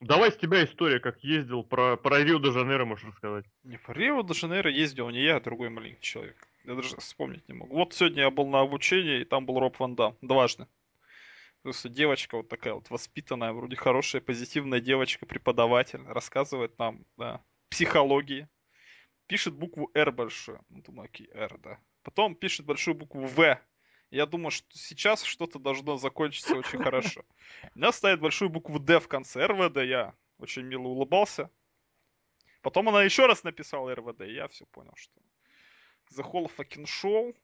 [0.00, 3.44] Давай с тебя история, как ездил, про, про Рио-де-Жанейро можешь рассказать.
[3.64, 6.46] Не, по Рио-де-Жанейро ездил не я, а другой маленький человек.
[6.64, 7.74] Я даже вспомнить не могу.
[7.74, 10.16] Вот сегодня я был на обучении, и там был Роб Ван Дам.
[10.20, 10.68] Дважды.
[11.62, 18.48] Просто девочка вот такая вот воспитанная, вроде хорошая, позитивная девочка, преподаватель, рассказывает нам да, психологии.
[19.26, 20.64] Пишет букву R большую.
[20.68, 21.80] Ну, думаю, окей, R, да.
[22.02, 23.60] Потом пишет большую букву В.
[24.10, 27.24] Я думаю, что сейчас что-то должно закончиться очень хорошо.
[27.74, 29.46] У меня ставит большую букву D в конце.
[29.46, 31.50] РВД я очень мило улыбался.
[32.62, 35.20] Потом она еще раз написала РВД, и я все понял, что
[36.16, 37.36] The Whole Fucking Show,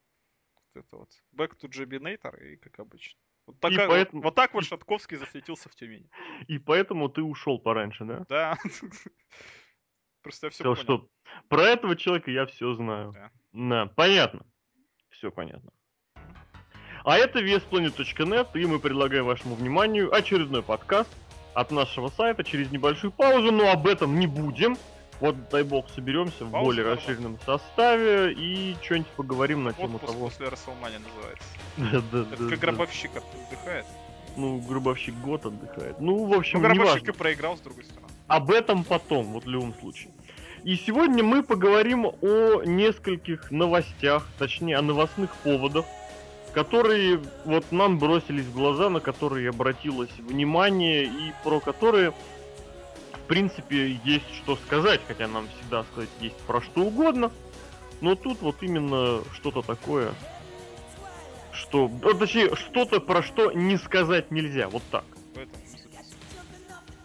[0.55, 3.19] вот это вот, Back to Jabinator, и как обычно.
[3.45, 6.09] Вот, такая, поэтому- вот, вот так вот Шатковский засветился в Тюмени.
[6.47, 8.25] И поэтому ты ушел пораньше, да?
[8.27, 8.57] Да.
[10.23, 10.83] Просто я все Все, понял.
[10.83, 11.09] что
[11.47, 13.11] про этого человека я все знаю.
[13.11, 13.31] Да.
[13.53, 14.45] Да, понятно.
[15.09, 15.71] Все понятно.
[17.05, 21.09] А это VSPlanet.net, и мы предлагаем вашему вниманию очередной подкаст
[21.53, 24.75] от нашего сайта через небольшую паузу, но об этом не будем.
[25.21, 27.01] Вот, дай бог, соберемся в Пауза более нормально.
[27.07, 30.25] расширенном составе и что-нибудь поговорим на тему Отпуск того.
[30.25, 31.47] после Расселмани называется.
[32.11, 33.85] Да, да, да, как гробовщик отдыхает.
[34.35, 35.99] Ну, гробовщик год отдыхает.
[36.01, 37.11] Ну, в Ну, общем, гробовщик неважно.
[37.11, 38.07] и проиграл, с другой стороны.
[38.27, 40.11] Об этом потом, вот в любом случае.
[40.65, 45.85] И сегодня мы поговорим о нескольких новостях, точнее о новостных поводах,
[46.55, 52.11] которые вот нам бросились в глаза, на которые обратилось внимание и про которые,
[53.11, 57.29] в принципе, есть что сказать, хотя нам всегда сказать есть про что угодно.
[57.99, 60.13] Но тут вот именно что-то такое,
[61.51, 65.03] что, ну, точнее, что-то про что не сказать нельзя, вот так.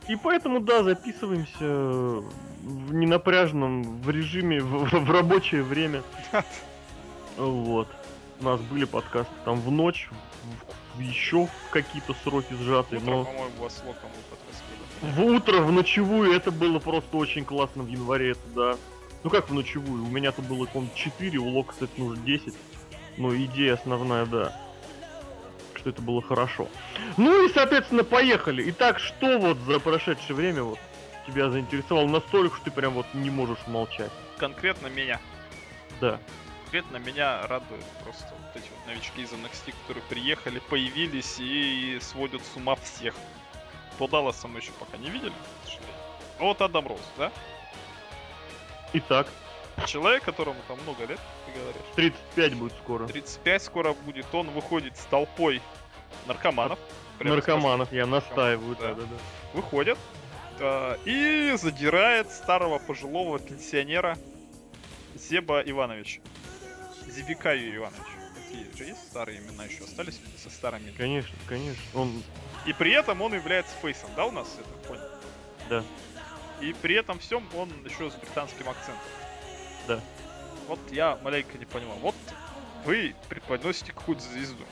[0.09, 1.65] И поэтому, да, записываемся
[2.63, 6.03] в ненапряженном, в режиме, в, в рабочее время.
[7.37, 7.89] Вот.
[8.41, 10.09] У нас были подкасты там в ночь,
[10.97, 14.51] в, еще в какие-то сроки сжатые, Утром, но по-моему, у вас локом вы подкаст
[15.03, 18.77] в утро, в ночевую, это было просто очень классно в январе, это да.
[19.23, 20.05] Ну как в ночевую?
[20.05, 22.55] У меня-то было, по-моему, 4, у Лока, кстати, нужно 10.
[23.17, 24.57] Но идея основная, да.
[25.75, 26.69] Что это было хорошо.
[27.17, 28.71] Ну и, соответственно, поехали.
[28.71, 30.79] Итак, что вот за прошедшее время вот
[31.27, 34.11] тебя заинтересовало настолько, что ты прям вот не можешь молчать?
[34.39, 35.21] Конкретно меня.
[36.01, 36.19] Да.
[36.71, 42.43] Конкретно меня радуют просто вот эти вот новички из NXT, которые приехали, появились и сводят
[42.45, 43.13] с ума всех.
[43.99, 45.97] По Далласа мы еще пока не видели, к сожалению.
[46.39, 47.33] Вот Адам Роуз, да?
[48.93, 49.27] Итак,
[49.87, 51.83] Человек, которому там много лет, ты говоришь.
[51.97, 53.07] 35 будет скоро.
[53.09, 55.61] 35 скоро будет, он выходит с толпой
[56.27, 56.79] наркоманов.
[57.19, 58.95] Наркоманов, я настаиваю, Да.
[58.95, 59.17] да-да-да.
[59.55, 59.99] выходит
[60.61, 64.17] э, и задирает старого пожилого пенсионера
[65.17, 66.21] Зеба Ивановича.
[67.11, 68.05] Зебика Юрия Ивановича.
[68.35, 70.91] Такие же есть старые имена еще остались со старыми.
[70.97, 71.83] Конечно, конечно.
[71.95, 72.23] Он,
[72.67, 75.03] И при этом он является фейсом, да, у нас это понял?
[75.69, 75.85] да.
[76.61, 79.03] И при этом всем он еще с британским акцентом.
[79.89, 80.01] Да.
[80.69, 81.99] Вот я маленько не понимаю.
[82.01, 82.15] Вот
[82.85, 84.63] вы преподносите какую-то звезду.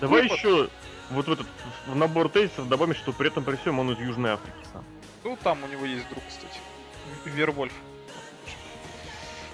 [0.00, 0.70] Давай Какой еще
[1.10, 1.46] вот в этот
[1.86, 4.84] в набор тезисов добавим, что при этом при всем он из Южной Африки сам.
[5.22, 6.58] Ну, там у него есть друг, кстати.
[7.26, 7.72] Вервольф.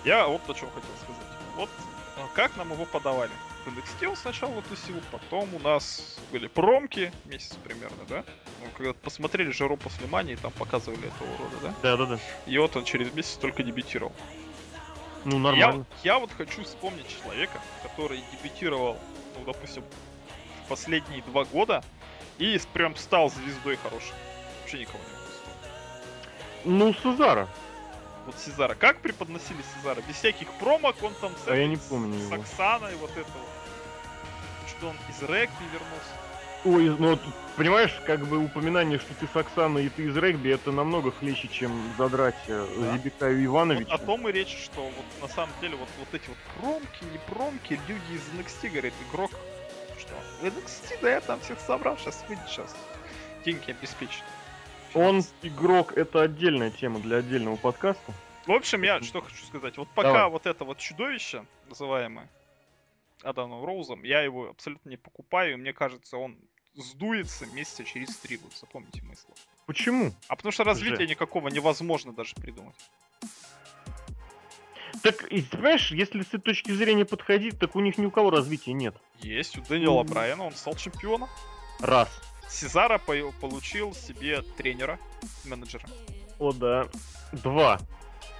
[0.04, 1.26] Я вот о чем хотел сказать.
[1.56, 1.68] Вот
[2.20, 3.30] а, как нам его подавали.
[3.64, 8.24] В NXT он сначала тусил, потом у нас были промки, месяц примерно, да?
[8.60, 11.74] Ну, когда посмотрели Жару после Мании, там показывали этого урода, да?
[11.82, 12.18] Да-да-да.
[12.46, 14.12] И вот он через месяц только дебютировал.
[15.24, 15.86] Ну, Я, нормально.
[16.02, 18.96] я вот хочу вспомнить человека, который дебютировал,
[19.38, 19.82] ну, допустим,
[20.64, 21.84] в последние два года
[22.38, 24.14] и прям стал звездой хорошей.
[24.60, 26.94] Вообще никого не вспомнить.
[27.04, 27.48] Ну, Сезара.
[28.26, 28.74] Вот Сезара.
[28.74, 30.00] Как преподносили Сезара?
[30.06, 32.34] Без всяких промок, он там с, А я не помню с его.
[32.42, 34.68] Оксаной, вот это вот.
[34.68, 36.14] Что он из регби вернулся.
[36.62, 37.20] Ой, ну вот,
[37.56, 41.48] понимаешь, как бы упоминание, что ты с Оксаной и ты из регби, это намного хлеще,
[41.48, 42.92] чем задрать э, Да.
[42.92, 43.94] Зибика и Вот Ивановича.
[43.94, 47.18] о том и речь, что вот на самом деле вот, вот эти вот промки, не
[47.34, 49.30] промки, люди из NXT говорят, игрок,
[49.98, 52.76] что NXT, да я там всех собрал, сейчас выйдет, сейчас
[53.42, 54.22] деньги обеспечит.
[54.94, 58.12] Он игрок, это отдельная тема для отдельного подкаста.
[58.46, 59.76] В общем, я что хочу сказать.
[59.76, 60.30] Вот пока Давай.
[60.30, 62.28] вот это вот чудовище, называемое
[63.22, 66.36] Адамом Роузом, я его абсолютно не покупаю, и мне кажется, он
[66.74, 69.36] сдуется месяца через три, вот запомните мои слова.
[69.66, 70.12] Почему?
[70.28, 71.08] А потому что развития Же.
[71.08, 72.76] никакого невозможно даже придумать.
[75.02, 78.72] Так, понимаешь, если с этой точки зрения подходить, так у них ни у кого развития
[78.72, 78.96] нет.
[79.20, 80.12] Есть, у Дэниела Мгм.
[80.12, 81.28] Брайана, он стал чемпионом.
[81.78, 82.08] Раз.
[82.50, 84.98] Сезара по- получил себе тренера,
[85.44, 85.88] менеджера.
[86.38, 86.88] О, да.
[87.32, 87.80] Два.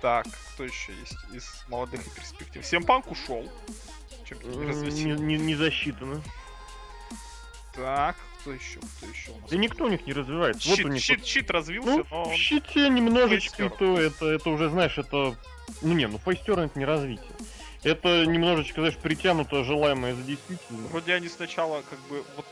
[0.03, 2.65] Так, кто еще есть из молодых и перспектив?
[2.65, 3.51] Семпанк ушел.
[4.45, 6.23] Не, не- не засчитано.
[7.75, 9.33] Так, кто еще, кто еще?
[9.51, 10.61] Да никто у них не развивается.
[10.63, 13.77] Щит, вот у них щит, вот- щит развился, Ну, но в щите немножечко, фейстерн.
[13.79, 15.37] то это, это уже, знаешь, это...
[15.83, 17.31] Ну не, ну фейстерн это не развитие.
[17.83, 20.89] Это немножечко, знаешь, притянуто желаемое за действительно.
[20.89, 22.47] вроде они сначала как бы вот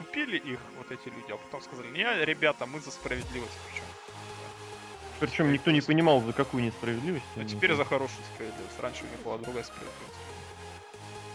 [0.00, 3.84] купили их, вот эти люди, а потом сказали, не, ребята, мы за справедливость причем.
[5.20, 7.24] Причем никто не понимал, за какую несправедливость.
[7.36, 8.80] А они теперь за хорошую справедливость.
[8.80, 10.18] Раньше у них была другая справедливость.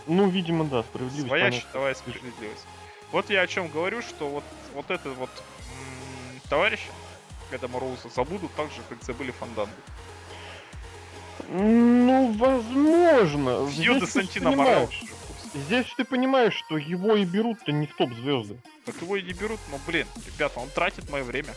[0.08, 1.28] Ну, видимо, да, справедливость.
[1.28, 1.68] Своя понятно.
[1.68, 2.66] счетовая справедливость.
[3.12, 6.90] Вот я о чем говорю, что вот, вот это вот м, товарищи,
[7.52, 9.72] когда Роуза забудут так же, как забыли Фандангу.
[11.50, 13.68] Ну, возможно.
[13.70, 14.90] Здесь ты Сантино Морал.
[15.56, 18.58] Здесь ты понимаешь, что его и берут-то не в топ-звезды.
[18.86, 21.54] Так его и не берут, но, блин, ребята, он тратит мое время.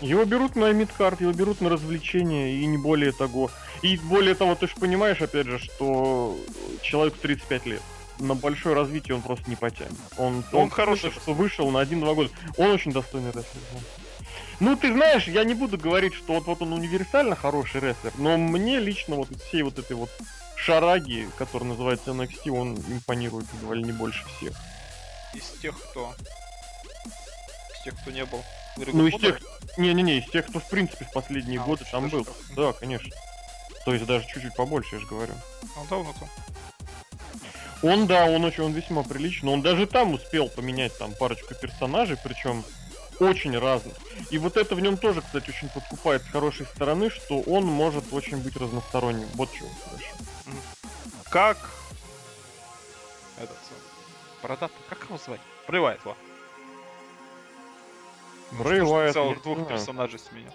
[0.00, 3.50] Его берут на мидкарт, его берут на развлечения, и не более того.
[3.82, 6.36] И более того, ты же понимаешь, опять же, что
[6.82, 7.82] человеку 35 лет.
[8.18, 9.92] На большое развитие он просто не потянет.
[10.18, 12.30] Он, Он хороший что вышел на 1-2 года.
[12.58, 13.62] Он очень достойный рестлер.
[14.58, 18.36] Ну, ты знаешь, я не буду говорить, что вот, вот он универсально хороший рестлер, но
[18.36, 20.10] мне лично вот из всей вот этой вот
[20.64, 24.56] шараги, которая называется NXT, он импонирует едва ли не больше всех.
[25.34, 26.14] Из тех, кто...
[27.74, 28.42] Из тех, кто не был.
[28.76, 29.40] Ну, из тех,
[29.76, 32.24] не-не-не, из тех, кто в принципе в последние А, годы вот там был.
[32.24, 32.34] так.
[32.56, 33.10] Да, конечно.
[33.84, 35.34] То есть даже чуть-чуть побольше, я же говорю.
[35.62, 36.28] Ну, давно там.
[37.82, 39.52] Он, да, он очень, он весьма приличный.
[39.52, 42.64] Он даже там успел поменять там парочку персонажей, причем
[43.18, 43.94] очень разных.
[44.30, 48.12] И вот это в нем тоже, кстати, очень подкупает с хорошей стороны, что он может
[48.12, 49.28] очень быть разносторонним.
[49.34, 50.06] Вот чего хорошо.
[51.30, 51.58] Как...
[53.38, 53.56] Этот...
[54.42, 55.40] Бородатый, как его звать?
[55.66, 56.00] Брывает.
[58.58, 59.70] Брэй Уайт, Целых двух знаю.
[59.70, 60.50] персонажей сменил.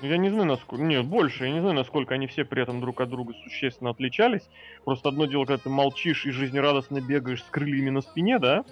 [0.00, 0.82] Ну, Я не знаю, насколько...
[0.82, 1.46] Нет, больше.
[1.46, 4.42] Я не знаю, насколько они все при этом друг от друга существенно отличались.
[4.84, 8.64] Просто одно дело, когда ты молчишь и жизнерадостно бегаешь с крыльями на спине, да?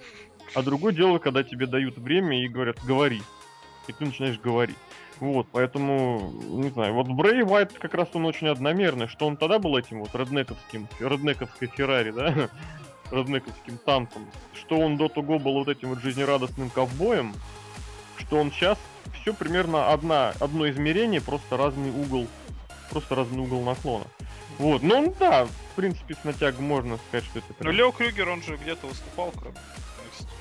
[0.55, 3.21] А другое дело, когда тебе дают время и говорят «говори».
[3.87, 4.77] И ты начинаешь говорить.
[5.19, 9.59] Вот, поэтому, не знаю, вот Брэй Уайт как раз он очень одномерный, что он тогда
[9.59, 12.49] был этим вот реднековским, реднековской Феррари, да,
[13.11, 17.33] реднековским танком, что он до того был вот этим вот жизнерадостным ковбоем,
[18.17, 18.77] что он сейчас
[19.21, 22.27] все примерно одна, одно измерение, просто разный угол,
[22.89, 24.05] просто разный угол наклона.
[24.57, 28.41] Вот, ну да, в принципе, с натягом можно сказать, что это Ну, Лео Крюгер, он
[28.41, 29.55] же где-то выступал, кроме.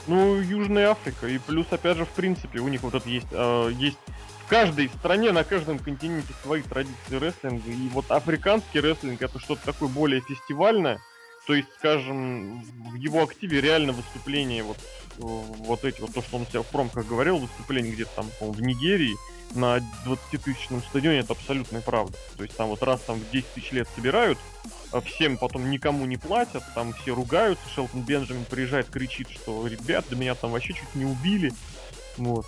[0.08, 3.70] Ну, Южная Африка, и плюс, опять же, в принципе, у них вот это есть, э,
[3.74, 3.98] есть
[4.44, 9.64] в каждой стране, на каждом континенте свои традиции рестлинга, и вот африканский рестлинг это что-то
[9.64, 10.98] такое более фестивальное,
[11.46, 14.76] то есть, скажем, в его активе реально выступления вот,
[15.16, 19.16] вот эти, вот то, что он себя в промках говорил, выступление где-то там, в Нигерии,
[19.54, 22.16] на 20-тысячном стадионе, это абсолютная правда.
[22.36, 24.38] То есть там вот раз там в 10 тысяч лет собирают,
[25.04, 30.16] всем потом никому не платят, там все ругаются, Шелтон Бенджамин приезжает, кричит, что ребят, да
[30.16, 31.52] меня там вообще чуть не убили.
[32.16, 32.46] Вот.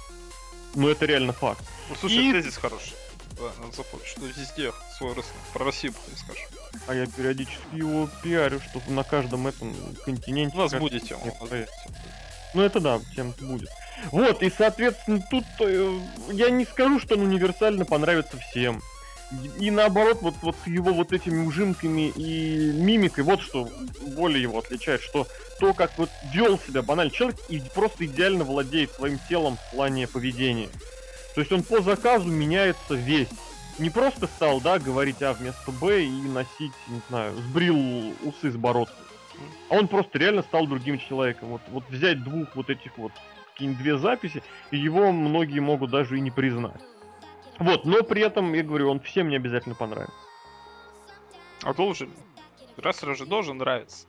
[0.74, 1.64] Но это реально факт.
[1.88, 2.94] Ну, слушай, И- тезис хороший.
[3.38, 5.40] Да, надо запомнить, что везде свой рестлинг.
[5.54, 6.48] Про Россию потом скажешь.
[6.86, 10.56] А я периодически его пиарю, что на каждом этом континенте...
[10.56, 11.22] У нас будет тема.
[12.52, 13.70] Ну это да, тем будет.
[14.12, 16.00] Вот, и соответственно тут э,
[16.32, 18.82] я не скажу, что он универсально понравится всем.
[19.58, 23.68] И, наоборот, вот, вот его вот этими ужимками и мимикой, вот что
[24.16, 25.26] более его отличает, что
[25.60, 30.08] то, как вот вел себя банально человек, и просто идеально владеет своим телом в плане
[30.08, 30.68] поведения.
[31.34, 33.28] То есть он по заказу меняется весь.
[33.78, 38.56] Не просто стал, да, говорить А вместо Б и носить, не знаю, сбрил усы с
[38.56, 39.06] бородкой.
[39.70, 41.50] А он просто реально стал другим человеком.
[41.50, 43.12] Вот, вот взять двух вот этих вот
[43.52, 46.80] какие-нибудь две записи, и его многие могут даже и не признать.
[47.60, 50.16] Вот, но при этом, я говорю, он всем не обязательно понравится.
[51.62, 52.10] А должен.
[52.78, 54.08] Рестлер же должен нравиться.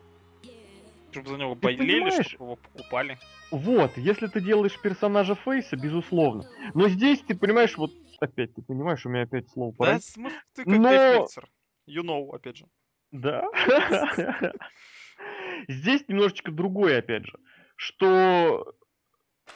[1.12, 3.20] Чтобы за него Ты болели, чтобы его покупали.
[3.51, 6.50] Вот, если ты делаешь персонажа Фейса, безусловно.
[6.74, 7.91] Но здесь ты понимаешь, вот
[8.22, 10.00] опять ты понимаешь, у меня опять слово Да, пора.
[10.00, 11.27] смысл, ты как Но-.
[11.88, 12.65] You know, опять же.
[13.12, 13.43] Да.
[15.67, 17.38] Здесь немножечко другое, опять же,
[17.75, 18.74] что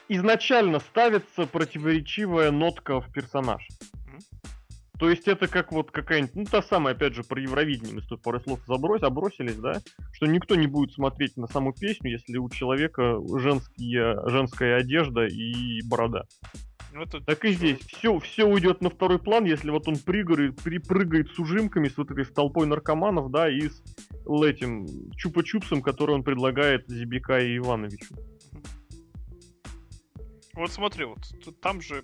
[0.10, 3.68] изначально ставится противоречивая нотка в персонаж.
[4.98, 8.08] То есть это как вот какая-нибудь, ну та самая, опять же, про Евровидение мы с
[8.08, 9.82] тут пару слов забрось, обросились, да,
[10.14, 15.82] что никто не будет смотреть на саму песню, если у человека женские, женская одежда и
[15.86, 16.24] борода.
[16.94, 17.80] Ну, это Так и здесь.
[17.80, 22.10] Все, все уйдет на второй план, если вот он прыгает, припрыгает с ужимками, с вот
[22.12, 23.84] этой с толпой наркоманов, да, и с
[24.26, 24.86] этим
[25.22, 28.16] чупа-чупсом, который он предлагает Зибика и Ивановичу.
[30.56, 31.20] Вот смотри, вот
[31.62, 32.04] там же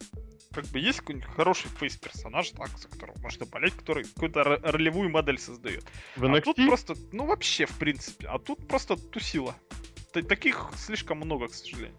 [0.53, 5.09] как бы есть какой-нибудь хороший фейс-персонаж, так, за которого можно болеть, который какую-то ро- ролевую
[5.09, 5.85] модель создает.
[6.17, 9.55] В А тут NXT просто, ну вообще, в принципе, а тут просто тусила.
[10.11, 11.95] Таких слишком много, к сожалению.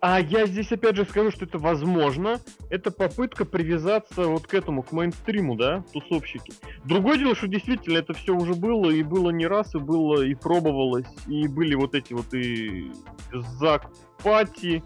[0.00, 2.40] А я здесь опять же скажу, что это возможно.
[2.68, 6.52] Это попытка привязаться вот к этому, к мейнстриму, да, тусовщики.
[6.84, 10.34] Другое дело, что действительно это все уже было, и было не раз, и было, и
[10.34, 12.92] пробовалось, и были вот эти вот и
[13.32, 13.90] Зак
[14.22, 14.82] Пати,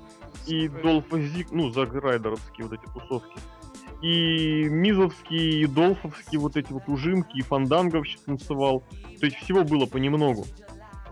[0.46, 3.38] и Долфа Зик, ну, Заграйдеровские вот эти тусовки.
[4.00, 8.84] И Мизовские, и Долфовские вот эти вот ужимки, и Фанданговщик танцевал.
[9.18, 10.46] То есть всего было понемногу.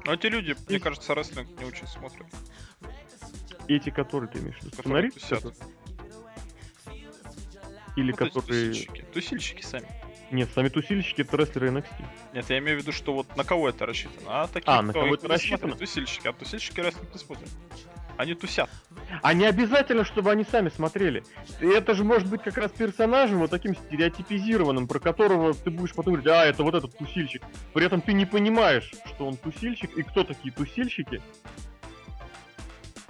[0.04, 2.28] Но эти люди, мне кажется, рестлинг не очень смотрят.
[3.68, 4.56] Эти, которые ты имеешь?
[4.56, 5.54] Которые Сценаристы, которые?
[7.96, 8.42] Или эти которые...
[8.68, 9.04] Тусильщики.
[9.12, 9.86] Тусильщики сами.
[10.30, 12.04] Нет, сами тусильщики это рестлеры NXT.
[12.34, 14.26] Нет, я имею в виду, что вот на кого это рассчитано.
[14.26, 15.58] А такие, А, на кого это рассчитано?
[15.74, 16.28] смотрят, Тусильщики.
[16.28, 17.48] А тусильщики рестлинг не смотрят.
[18.16, 18.70] Они тусят.
[19.22, 21.22] А не обязательно, чтобы они сами смотрели.
[21.60, 26.14] Это же может быть как раз персонажем вот таким стереотипизированным, про которого ты будешь потом
[26.14, 27.42] говорить, а, это вот этот тусильщик.
[27.74, 31.20] При этом ты не понимаешь, что он тусильщик и кто такие тусильщики.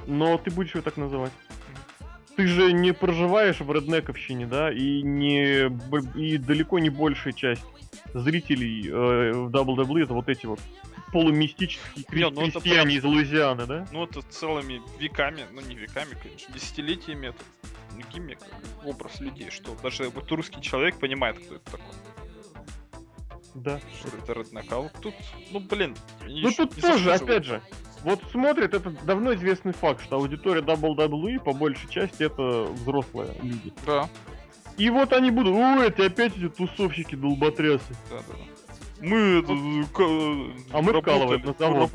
[0.06, 1.32] Но ты будешь его так называть.
[2.36, 5.66] Ты же не проживаешь в реднековщине, да, и не
[6.14, 7.64] и далеко не большая часть
[8.12, 10.60] зрителей э, в WWE это вот эти вот
[11.12, 13.86] полумистические кри- ну это крестьяне из Луизианы, да?
[13.92, 17.46] Ну, это целыми веками, ну не веками, конечно, десятилетиями этот
[18.12, 18.38] гиммик,
[18.84, 21.94] образ людей, что даже вот русский человек понимает, кто это такой.
[23.54, 23.80] Да.
[23.98, 24.70] Что это реднек.
[24.70, 25.14] А вот тут,
[25.50, 25.96] ну блин,
[26.26, 27.62] Ну тут тоже, опять же,
[28.06, 33.72] вот смотрит, это давно известный факт, что аудитория WWE по большей части это взрослые люди.
[33.84, 34.08] Да,
[34.76, 37.96] И вот они будут, ой, это опять эти тусовщики долботрясы.
[38.08, 38.34] да, да.
[39.00, 39.52] Мы это,
[40.72, 41.90] А мы вкалываем на завод.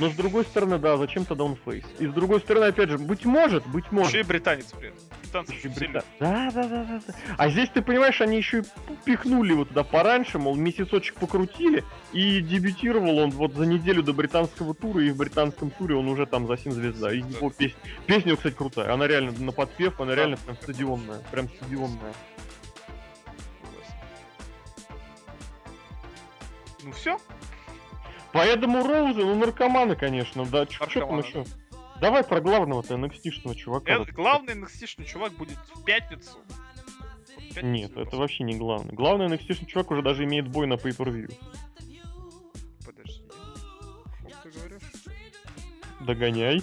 [0.00, 1.84] Но с другой стороны, да, зачем тогда он фейс?
[1.98, 4.14] И с другой стороны, опять же, быть может, быть Еще может.
[4.14, 4.98] и британец этом.
[5.22, 6.04] Британцы Еще брита-.
[6.18, 7.14] Да, да, да, да, да.
[7.36, 8.64] А здесь, ты понимаешь, они еще и
[9.04, 14.74] пихнули его туда пораньше, мол, месяцочек покрутили, и дебютировал он вот за неделю до британского
[14.74, 17.12] тура, и в британском туре он уже там за 7 звезда.
[17.12, 18.94] И его песня, песня, кстати, крутая.
[18.94, 21.18] Она реально на подпев, она реально прям стадионная.
[21.30, 22.14] Прям стадионная.
[26.82, 27.18] Ну все,
[28.32, 30.66] Поэтому Роузы, ну, наркоманы, конечно, да.
[30.66, 31.44] Чё, чё там еще?
[32.00, 33.92] Давай про главного-то NXT-шного чувака.
[33.92, 36.38] это, главный nxt чувак будет в пятницу.
[37.36, 38.94] В пятницу Нет, это вообще не главный.
[38.94, 41.34] Главный NXT-шный чувак уже даже имеет бой на pay-per-view.
[42.86, 43.22] Подожди.
[44.28, 44.82] Что ты говоришь?
[46.00, 46.62] Догоняй.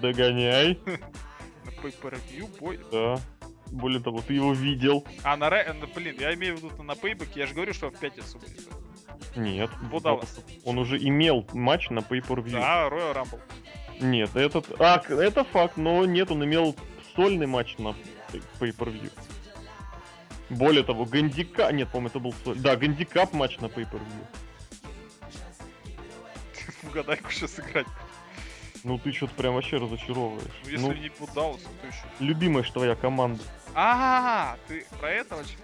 [0.00, 0.80] Догоняй.
[1.64, 2.80] На pay-per-view бой?
[2.90, 3.20] Да.
[3.70, 5.04] Более того, ты его видел.
[5.22, 7.98] А, на ну, Блин, я имею в виду на пейбэке, я же говорю, что в
[7.98, 8.68] пятницу будет.
[9.36, 9.70] Нет.
[9.90, 10.04] Вот,
[10.64, 12.52] Он уже имел матч на pay-per-view.
[12.52, 13.40] Да, Royal Rumble.
[14.00, 14.80] Нет, этот...
[14.80, 16.74] А, это факт, но нет, он имел
[17.14, 17.94] сольный матч на
[18.60, 19.10] pay-per-view.
[20.50, 21.72] Более того, гандикап...
[21.72, 22.58] Нет, по-моему, это был соль...
[22.58, 24.26] Да, гандикап матч на pay-per-view.
[26.82, 27.86] В угадайку сейчас играть.
[28.84, 30.44] Ну ты что-то прям вообще разочаровываешь.
[30.64, 32.04] Ну, если Ну, не Даллас, то еще.
[32.20, 33.42] любимая ж твоя команда.
[33.74, 35.56] А, ты про этого ч-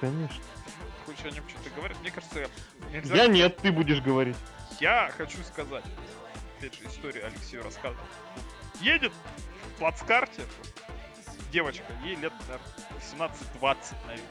[0.00, 0.36] Конечно.
[1.10, 1.98] Хочешь о нем что-то говорить?
[2.00, 2.46] Мне кажется, я...
[3.00, 4.36] нельзя- Я нет, ты будешь говорить.
[4.80, 5.84] Я хочу сказать,
[6.58, 8.04] опять же, историю Алексею рассказывал.
[8.80, 9.12] Едет
[9.74, 10.42] в плацкарте
[11.52, 13.76] девочка, ей лет, наверное, 18-20,
[14.06, 14.28] наверное.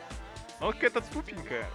[0.59, 1.65] Но какая-то тупенькая,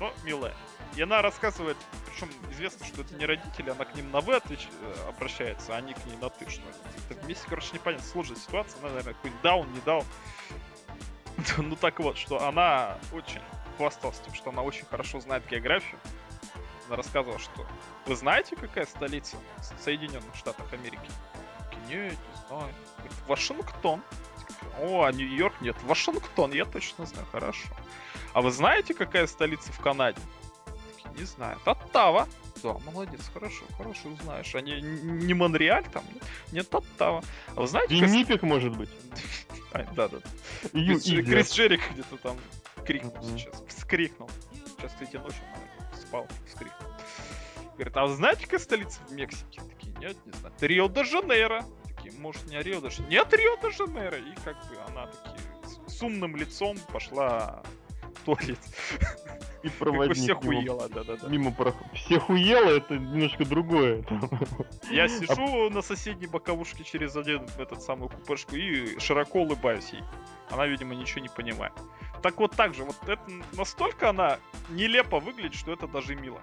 [0.00, 0.54] но милая.
[0.96, 4.68] И она рассказывает, причем известно, что это не родители, она к ним на «вы» отвеч-
[4.82, 6.62] э, обращается, а они к ней на «ты», что
[7.10, 10.04] это вместе, короче, непонятно, сложная ситуация, она, наверное, какой-нибудь даун, не даун.
[11.58, 13.40] Ну так вот, что она очень
[13.78, 15.98] хвасталась тем, что она очень хорошо знает географию.
[16.88, 17.66] Она рассказывала, что
[18.06, 19.36] вы знаете, какая столица
[19.82, 20.98] Соединенных Штатов Америки?
[21.88, 22.74] Нет, не знаю.
[22.96, 24.02] Говорит, Вашингтон.
[24.80, 25.60] О, а Нью-Йорк?
[25.60, 27.68] Нет, Вашингтон, я точно знаю, хорошо.
[28.32, 30.20] А вы знаете, какая столица в Канаде?
[31.16, 31.58] Не знаю.
[31.64, 32.28] Оттава.
[32.62, 34.54] Да, молодец, хорошо, хорошо знаешь.
[34.54, 36.02] А не, не Монреаль там?
[36.12, 37.22] Нет, нет Оттава.
[37.54, 38.90] А вы знаете, Виннипек, может быть.
[39.94, 40.18] да, да.
[40.72, 42.36] Крис Джерик где-то там
[42.84, 43.38] крикнул Мгм.
[43.38, 43.62] сейчас.
[43.68, 44.30] Вскрикнул.
[44.76, 45.42] Сейчас третья ночью,
[45.94, 46.90] спал, вскрикнул.
[47.74, 49.60] Говорит, а знаете, какая столица в Мексике?
[49.60, 50.54] Такие, нет, не знаю.
[50.60, 51.64] Рио-де-Жанейро.
[51.96, 53.10] Такие, может, не Рио-де-Жанейро?
[53.10, 54.18] Нет, Рио-де-Жанейро.
[54.18, 55.38] И как бы она такие
[55.86, 57.62] с умным лицом пошла
[58.02, 58.58] в туалет.
[59.62, 61.28] И бы проводник всех уела, да-да-да.
[61.28, 61.86] Мимо проход.
[61.94, 64.04] Всех уело, это немножко другое.
[64.90, 70.02] Я сижу на соседней боковушке через один этот самую купешку и широко улыбаюсь ей.
[70.50, 71.72] Она, видимо, ничего не понимает.
[72.22, 73.22] Так вот так же, вот это
[73.52, 74.38] настолько она
[74.70, 76.40] нелепо выглядит, что это даже мило.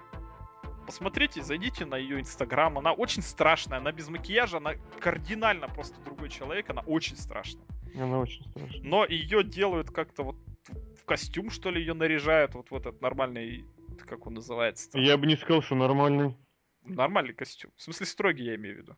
[0.86, 6.28] Посмотрите, зайдите на ее инстаграм, она очень страшная, она без макияжа, она кардинально просто другой
[6.28, 7.66] человек, она очень страшная.
[7.94, 8.82] Она очень страшная.
[8.82, 10.36] Но ее делают как-то вот
[11.00, 13.64] в костюм, что ли, ее наряжают, вот в этот нормальный,
[14.06, 14.90] как он называется?
[14.98, 16.36] Я бы не сказал, что нормальный.
[16.82, 17.70] Нормальный костюм.
[17.76, 18.96] В смысле, строгий, я имею в виду.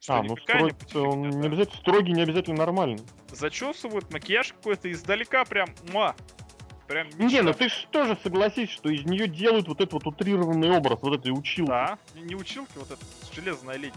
[0.00, 3.00] Что А, ну не строгий, он не обязательно строгий, не обязательно нормальный.
[3.32, 6.14] Зачесывают, макияж какой-то издалека прям, муа.
[6.88, 7.42] Прям Не, мечта.
[7.42, 11.20] ну ты ж тоже согласись, что из нее делают вот этот вот утрированный образ, вот
[11.20, 11.68] этой училки.
[11.68, 13.94] Да, не, не училки, вот это железная леди.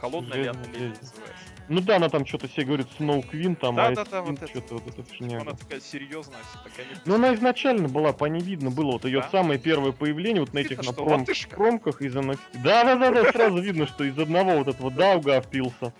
[0.00, 0.96] Холодная леди леди.
[1.00, 1.53] называется.
[1.68, 4.34] Ну да, она там что-то себе говорит Сноу Квин, там, Да, а да, да, вот
[4.36, 4.46] это.
[4.48, 5.40] что-то вот эта фигня.
[5.40, 9.20] Она такая серьезная, такая не- Ну она изначально была, по ней видно было вот ее
[9.20, 9.28] Да?
[9.30, 12.38] самое первое появление вот на этих на что пром- промках из NXT.
[12.62, 15.94] Да, да, да, да, сразу видно, что из одного вот этого Дауга впился.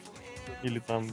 [0.62, 1.06] Или там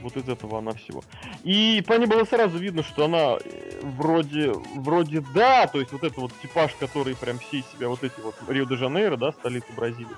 [0.00, 1.04] вот из этого она всего.
[1.44, 6.02] И по ней было сразу видно, что она э, вроде, вроде да, то есть вот
[6.02, 10.16] это вот типаж, который прям все из себя, вот эти вот Рио-де-Жанейро, да, столица Бразилии.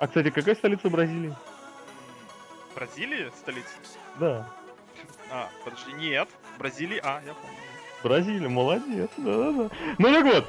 [0.00, 1.32] А, кстати, какая столица Бразилии?
[2.78, 3.68] М, Бразилия столица?
[4.18, 4.46] Да,
[5.30, 6.28] А, подожди, нет.
[6.58, 7.56] Бразилия, а, я помню.
[8.02, 9.70] Бразилия, молодец, да-да-да.
[9.98, 10.46] Ну так вот,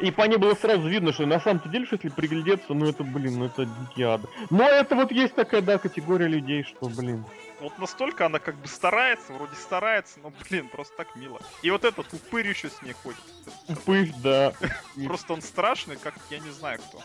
[0.00, 3.04] и по ней было сразу видно, что на самом-то деле, что если приглядеться, ну это,
[3.04, 4.20] блин, ну это дикий ад.
[4.50, 7.24] Но это вот есть такая, да, категория людей, что, блин,
[7.60, 11.40] Вот настолько она как бы старается, вроде старается, но, блин, просто так мило.
[11.62, 13.20] И вот этот упырь еще с ней ходит.
[13.84, 14.52] пыш, да.
[15.06, 17.00] Просто он страшный, как я не знаю кто.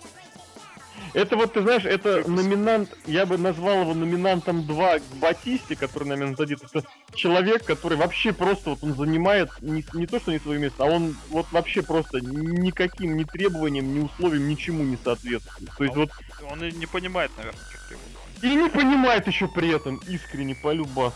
[1.14, 6.08] Это вот, ты знаешь, это номинант, я бы назвал его номинантом 2 к Батисте, который
[6.08, 6.60] на меня задит.
[6.64, 10.84] Это человек, который вообще просто вот он занимает не, не то, что не свое место,
[10.84, 15.72] а он вот вообще просто никаким ни требованиям, ни условиям, ничему не соответствует.
[15.78, 16.10] То есть А вот
[16.52, 18.02] Он и не понимает, наверное, как его.
[18.42, 21.16] и не понимает еще при этом искренне по любасу.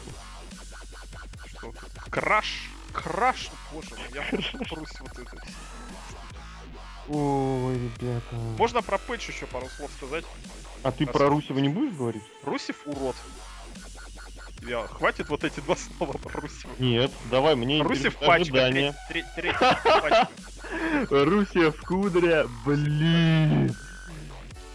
[1.48, 1.74] Что?
[2.10, 2.71] Краш.
[2.94, 3.50] Краш.
[3.74, 4.22] Боже мой, я
[4.70, 5.38] прусь вот это.
[7.10, 8.36] Ой, ребята.
[8.58, 10.26] Можно про Пэтч еще пару слов сказать?
[10.84, 12.24] А ты про Русева не будешь говорить?
[12.44, 13.16] Русев урод.
[14.68, 16.72] Я, хватит вот эти два слова про Русева.
[16.80, 20.30] Нет, давай, мне Русев пачка, треть- треть- третья пачка.
[21.10, 23.76] Русев кудря, блин.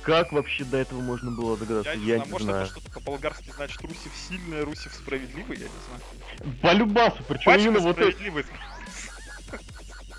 [0.07, 1.91] Как вообще до этого можно было догадаться?
[1.91, 2.63] Я не Я знаю, не может знаю.
[2.63, 6.57] это что-то по-болгарски значит Русев сильный, Русев справедливый, я не знаю.
[6.63, 8.53] По любасу, причем Пачка именно вот справедливости.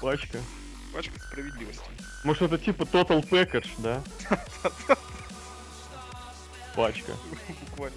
[0.02, 0.40] пачка.
[0.94, 1.84] Пачка справедливости.
[2.26, 4.04] Может это типа Total Package, да?
[6.76, 7.14] Пачка.
[7.70, 7.96] Буквально.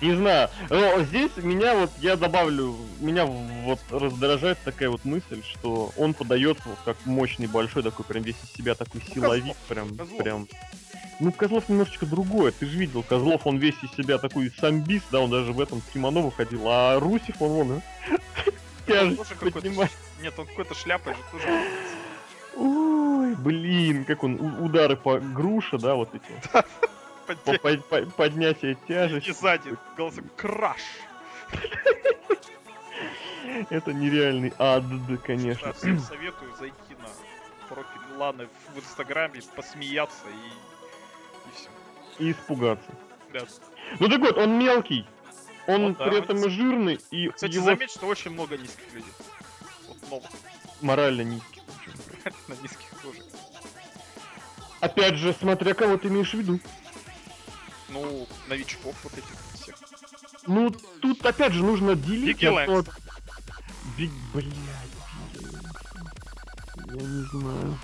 [0.00, 0.48] Не знаю.
[0.70, 6.62] Но здесь меня вот, я добавлю, меня вот раздражает такая вот мысль, что он подается
[6.66, 10.18] вот как мощный, большой, такой прям весь из себя такой силовик, прям, Козлов.
[10.18, 10.48] прям.
[11.20, 15.20] Ну, Козлов немножечко другое, ты же видел, Козлов, он весь из себя такой самбист, да,
[15.20, 18.10] он даже в этом кимоно выходил, а Русев, он вон, а,
[18.86, 19.90] тяжесть поднимает.
[20.22, 21.46] Нет, он какой-то шляпой же тоже.
[22.56, 26.66] Ой, блин, как он, удары по груше, да, вот эти, вот,
[28.16, 29.30] поднятие тяжести.
[29.30, 30.80] И сзади голосом краш.
[33.70, 34.84] Это нереальный ад,
[35.24, 35.68] конечно.
[35.68, 37.08] Да, всем советую зайти на
[37.68, 41.68] профиль Ланы в Инстаграме, посмеяться и, и все.
[42.24, 42.90] И испугаться.
[43.32, 43.40] Да.
[43.98, 45.06] Ну так вот, он мелкий.
[45.66, 46.46] Он Ну да, при этом вот.
[46.46, 49.12] и жирный, и Кстати, его заметь, что очень много низких людей.
[49.88, 50.26] Вот много.
[50.80, 51.62] морально низкий.
[52.48, 53.18] На низких тоже.
[54.80, 56.58] Опять же, смотря кого ты имеешь в виду.
[57.90, 59.24] Ну, новичков вот этих
[59.54, 59.74] всех.
[60.46, 62.42] Ну, тут опять же нужно делить.
[62.42, 62.88] Лэнгс.
[63.96, 64.46] Биг, блядь.
[66.86, 67.78] Я не знаю.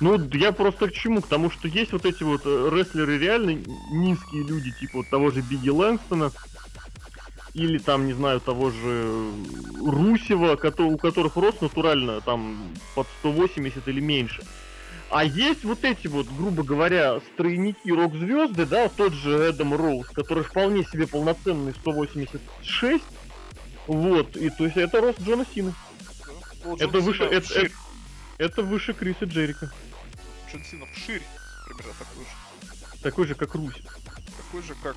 [0.00, 1.22] Ну, я просто к чему?
[1.22, 5.30] К тому, что есть вот эти вот э, рестлеры реально низкие люди, типа вот того
[5.30, 6.32] же Бигги Лэнгстона,
[7.54, 9.32] или там, не знаю, того же э,
[9.86, 14.42] Русева, у которых рост натурально там под 180 или меньше.
[15.10, 20.42] А есть вот эти вот, грубо говоря, стройники рок-звезды, да, тот же Эдам Роуз, который
[20.42, 23.04] вполне себе полноценный 186.
[23.86, 25.72] Вот, и то есть это рост Джона Сина.
[26.64, 27.64] Ну, Это Джон выше, Сина это, вширь.
[27.66, 27.74] это,
[28.38, 29.70] это выше Криса Джерика.
[30.50, 31.22] Джон Сина вширь.
[31.66, 33.00] Примерно такой же.
[33.02, 33.82] Такой же, как Русь.
[34.36, 34.96] Такой же, как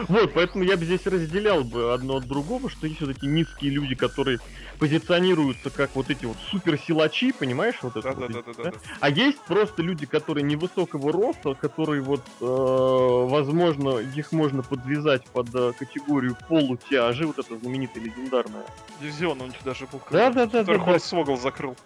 [0.08, 3.70] Вот, поэтому я бы здесь разделял бы одно от другого, что есть вот эти низкие
[3.70, 4.38] люди, которые
[4.78, 8.78] позиционируются как вот эти вот суперсилачи, понимаешь, вот это вот эти, Да-да-да-да-да.
[9.00, 15.54] А есть просто люди, которые невысокого роста, которые вот, э, возможно, их можно подвязать под
[15.54, 18.64] э, категорию полутяжи, вот это знаменитая легендарная.
[19.00, 20.00] Дивизион них даже был.
[20.10, 20.60] Да-да-да-да-да.
[20.60, 21.76] Который Хорсвогл закрыл.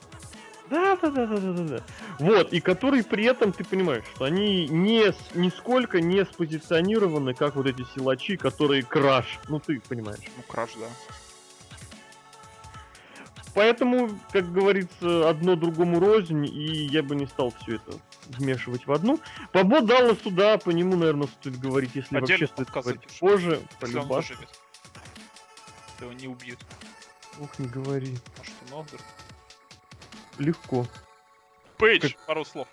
[0.71, 1.83] Да, да, да, да, да, да, да.
[2.19, 7.67] Вот, и которые при этом, ты понимаешь, что они не нисколько не спозиционированы, как вот
[7.67, 9.39] эти силачи, которые краш.
[9.49, 10.21] Ну, ты понимаешь.
[10.37, 10.87] Ну, краш, да.
[13.55, 17.93] Поэтому, как говорится, одно другому рознь, и я бы не стал все это
[18.29, 19.21] вмешивать в одну.
[19.53, 23.19] По Бо Далласу, сюда, по нему, наверное, стоит говорить, если Отдельно вообще стоит говорить запишем.
[23.21, 23.61] позже.
[23.79, 24.29] по Если он любасу.
[24.33, 24.49] выживет.
[26.01, 26.59] Его не убьют.
[27.39, 28.17] Ух, не говори.
[28.39, 29.03] Может, и Новгород.
[30.39, 30.87] Легко.
[31.79, 32.69] Пейдж, пару слов.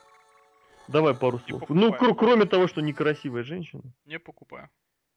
[0.87, 1.69] Давай пару Не слов.
[1.69, 2.13] Ну, покупаю.
[2.13, 4.69] кр- кроме того, что некрасивая женщина, Не покупаю.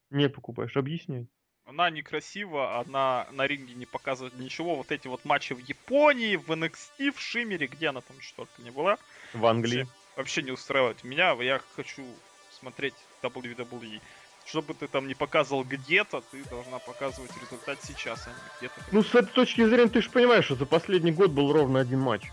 [0.09, 1.27] не покупаешь, объясняй.
[1.65, 4.75] Она некрасива, она на ринге не показывает ничего.
[4.75, 8.61] Вот эти вот матчи в Японии, в NXT, в Шиммере, где она там что только
[8.61, 8.97] не была,
[9.33, 9.79] В Англии.
[9.79, 11.31] вообще, вообще не устраивает меня.
[11.41, 12.05] Я хочу
[12.51, 13.99] смотреть WWE.
[14.45, 18.75] Что бы ты там не показывал где-то, ты должна показывать результат сейчас, а не где-то.
[18.91, 21.99] Ну, с этой точки зрения, ты же понимаешь, что за последний год был ровно один
[21.99, 22.23] матч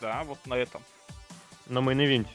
[0.00, 0.82] Да, вот на этом.
[1.66, 2.30] на main event -е.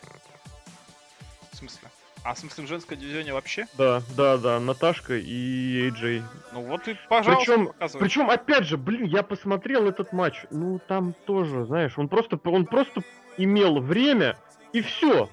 [1.51, 1.89] В смысле?
[2.23, 3.67] А в смысле в женской дивизионе вообще?
[3.77, 6.23] Да, да, да, Наташка и AJ.
[6.53, 7.99] Ну вот и, пожалуйста, Причем, показывай.
[8.03, 10.45] причем, опять же, блин, я посмотрел этот матч.
[10.49, 13.03] Ну, там тоже, знаешь, он просто, он просто
[13.37, 14.37] имел время
[14.73, 15.29] и все.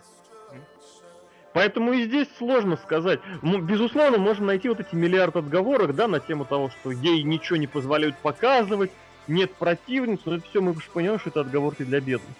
[1.52, 3.20] Поэтому и здесь сложно сказать.
[3.42, 7.66] Безусловно, можно найти вот эти миллиард отговорок, да, на тему того, что ей ничего не
[7.66, 8.90] позволяют показывать,
[9.28, 12.34] нет противниц, но это все мы же понимаем, что это отговорки для бедных.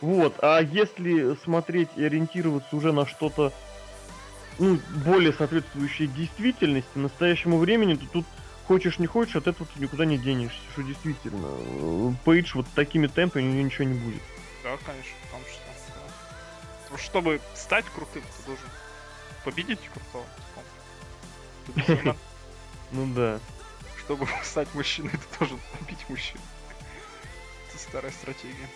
[0.00, 3.52] Вот, а если смотреть и ориентироваться уже на что-то,
[4.58, 8.26] ну, более соответствующее действительности, настоящему времени, то тут
[8.66, 11.46] хочешь не хочешь, от этого ты никуда не денешься, что действительно.
[11.48, 14.22] э, Пейдж вот такими темпами у нее ничего не будет.
[14.62, 15.12] Да, конечно,
[16.96, 18.66] Чтобы стать крутым, ты должен
[19.44, 20.26] победить крутого.
[22.92, 23.38] Ну да.
[24.00, 26.40] Чтобы стать мужчиной, ты должен побить мужчину.
[27.68, 28.68] Это старая стратегия.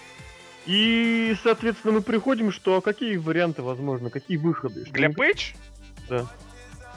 [0.67, 4.85] И, соответственно, мы приходим, что а какие варианты возможны, какие выходы?
[4.85, 5.55] Для Пейдж?
[6.09, 6.27] Да.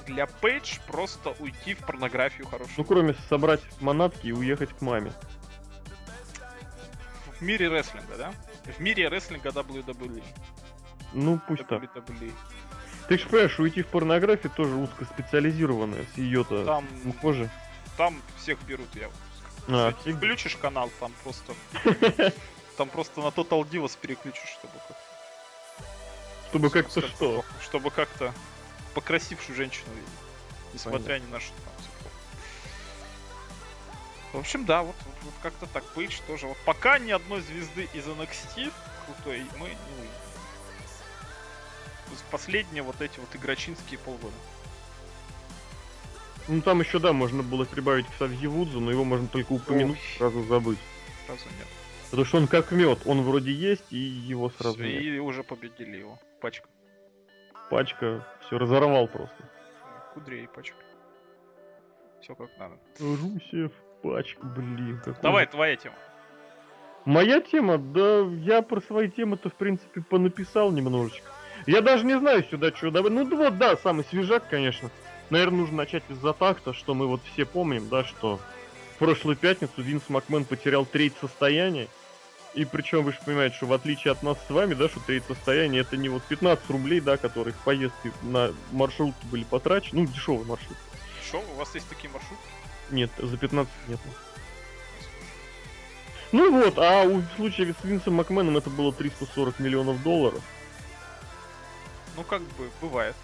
[0.05, 2.85] Для Пейдж просто уйти в порнографию Ну, хорошую.
[2.85, 5.11] кроме собрать манатки и уехать к маме.
[7.39, 8.33] В мире рестлинга, да?
[8.77, 10.23] В мире рестлинга WWE.
[11.13, 11.83] Ну, пусть так.
[11.83, 12.33] WWE.
[13.07, 16.85] Ты же понимаешь, уйти в порнографию тоже узкоспециализированная с ее-то Там,
[17.21, 17.49] кожи.
[17.95, 19.09] там всех берут, я
[19.69, 21.53] А, Кстати, включишь канал, там просто...
[22.77, 24.97] Там просто на Total Divas переключишь, чтобы как
[26.49, 27.43] Чтобы как-то что?
[27.63, 28.31] Чтобы как-то
[28.93, 30.09] покрасившую женщину видеть.
[30.73, 31.55] Несмотря ни на что.
[34.33, 36.45] В общем, да, вот, вот, вот как-то так Пейдж тоже.
[36.45, 38.71] Вот пока ни одной звезды из NXT
[39.05, 40.26] крутой мы не увидим.
[42.31, 44.33] Последние вот эти вот игрочинские полгода.
[46.47, 50.17] Ну там еще, да, можно было прибавить к Савьевудзу, но его можно только упомянуть, Ой.
[50.17, 50.79] сразу забыть.
[51.25, 51.67] Сразу нет.
[52.09, 55.01] Потому что он как мед, он вроде есть, и его сразу нет.
[55.01, 56.17] И уже победили его.
[56.39, 56.69] Пачка.
[57.69, 59.35] Пачка, все разорвал просто.
[60.13, 60.77] Кудрей пачка.
[62.21, 62.77] Все как надо.
[62.99, 64.99] Русев, пачка, блин.
[65.03, 65.95] какой Давай, же- твоя тема.
[67.03, 71.29] Моя тема, да, я про свои темы-то, в принципе, понаписал немножечко.
[71.67, 73.29] Я даже не знаю сюда, что добавить.
[73.29, 74.89] Ну, вот, да, самый свежак, конечно.
[75.29, 78.39] Наверное, нужно начать из-за такта, что мы вот все помним, да, что
[78.95, 81.87] в прошлую пятницу Винс Макмен потерял треть состояния.
[82.53, 85.25] И причем вы же понимаете, что в отличие от нас с вами, да, что треть
[85.27, 90.01] состояния это не вот 15 рублей, да, которые в поездке на маршрутке были потрачены.
[90.01, 90.77] Ну, дешевый маршрут.
[91.27, 92.41] Что, у вас есть такие маршруты?
[92.89, 93.99] Нет, за 15 нет.
[96.31, 100.41] Ну вот, а у- в случае с Винсом Макменом это было 340 миллионов долларов.
[102.17, 103.15] Ну, как бы, бывает.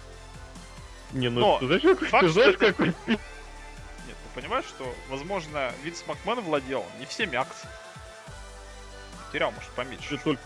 [1.12, 3.18] Не, ну Но ты знаешь, какой, факт, ты знаешь, это- какой Нет,
[4.06, 7.74] ты понимаешь, что, возможно, Винс Макмен владел не всеми акциями.
[9.32, 10.08] Терял, может, поменьше.
[10.10, 10.42] ты только...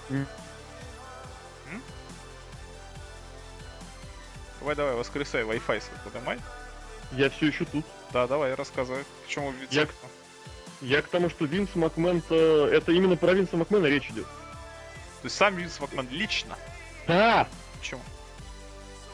[4.61, 6.39] Давай, давай, воскресай, Wi-Fi свой подымай.
[7.13, 7.85] Я все еще тут.
[8.13, 9.05] Да, давай, рассказывай.
[9.25, 10.11] Почему Винс Я- Макмен?
[10.81, 14.25] Я к тому, что Винс Макмен это именно про Винса Макмена речь идет.
[14.25, 16.57] То есть сам Винс Макмен лично.
[17.07, 17.47] Да!
[17.79, 18.01] Почему?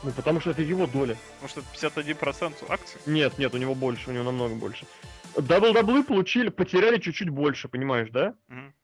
[0.04, 1.16] Ну потому что это его доля.
[1.40, 3.00] Потому что это 51% акций.
[3.06, 4.86] Нет, нет, у него больше, у него намного больше.
[5.34, 8.36] WWE получили, потеряли чуть-чуть больше, понимаешь, да?
[8.48, 8.74] Мгм.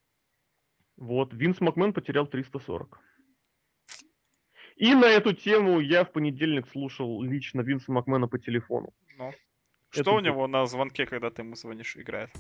[0.97, 2.99] Вот, Винс Макмен потерял 340.
[4.77, 8.95] И на эту тему я в понедельник слушал лично Винса Макмена по телефону.
[9.19, 9.29] Ну.
[9.93, 10.29] Это Что у да.
[10.29, 12.31] него на звонке, когда ты ему звонишь, играет?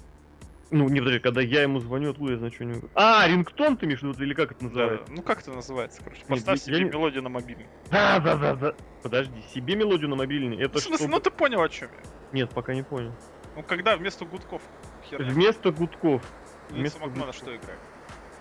[0.72, 2.88] Ну, не подожди, когда я ему звоню, откуда я знаю, что у него...
[2.94, 5.12] А, рингтон ты имеешь или как это Да, называется?
[5.12, 6.22] ну как это называется, короче?
[6.28, 7.66] Поставь я себе не- мелодию на мобильный.
[7.90, 8.74] Да, да, да, да.
[9.02, 12.10] Подожди, себе мелодию на мобильный, это в смысле, чтобы- ну ты понял, о чем я.
[12.32, 13.12] Нет, пока не понял.
[13.56, 14.62] Ну когда вместо гудков
[15.10, 15.28] херня.
[15.32, 16.22] Вместо гудков.
[16.70, 17.36] Винса вместо Макмена гудков.
[17.36, 17.80] что играет?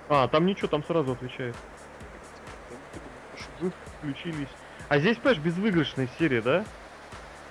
[0.07, 1.55] А, там ничего, там сразу отвечает.
[3.59, 4.47] Вы включились.
[4.87, 6.65] А здесь, понимаешь, безвыигрышная серия, да?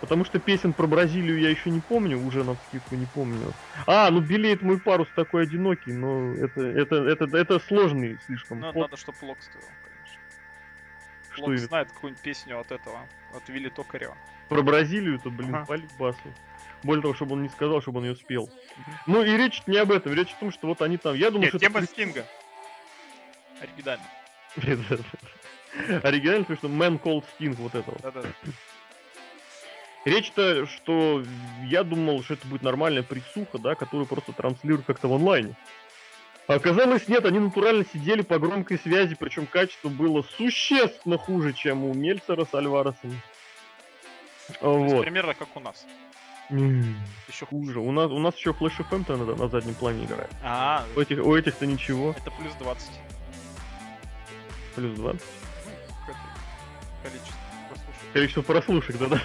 [0.00, 3.52] Потому что песен про Бразилию я еще не помню, уже на скидку не помню.
[3.86, 8.60] А, ну белеет мой парус такой одинокий, но это, это, это, это сложный слишком.
[8.60, 10.20] Ну, надо, чтобы Лок сказал, конечно.
[11.32, 11.66] Что Лок именно?
[11.66, 13.00] знает какую-нибудь песню от этого,
[13.34, 14.16] от Вилли Токарева.
[14.48, 15.66] Про Бразилию, то, блин, Ага.
[15.66, 16.18] по басу.
[16.84, 18.48] Более того, чтобы он не сказал, чтобы он ее спел.
[19.06, 21.46] Ну и речь не об этом, речь о том, что вот они там, я думаю,
[21.46, 21.58] Нет, что...
[21.58, 22.24] тема это Стинга.
[23.60, 24.04] Оригинально.
[26.04, 27.98] Оригинально, потому что Man Cold Sting вот этого.
[28.00, 28.22] Да-да.
[30.04, 31.22] Речь-то, что
[31.64, 35.54] я думал, что это будет нормальная присуха, да, которую просто транслируют как-то в онлайне.
[36.46, 41.84] А оказалось, нет, они натурально сидели по громкой связи, причем качество было существенно хуже, чем
[41.84, 43.20] у Мельцера с Альваресом.
[44.48, 45.02] Есть Вот.
[45.02, 45.84] примерно как у нас.
[46.48, 47.78] Еще хуже.
[47.78, 50.30] У нас, у нас еще Flash FM-то на, на заднем плане играет.
[50.42, 52.14] А, У этих, у этих-то ничего.
[52.16, 52.88] это плюс 20.
[54.74, 55.22] Плюс 20.
[56.06, 56.14] Ну,
[57.02, 57.37] количество.
[58.12, 59.20] Количество прослушек, да-да.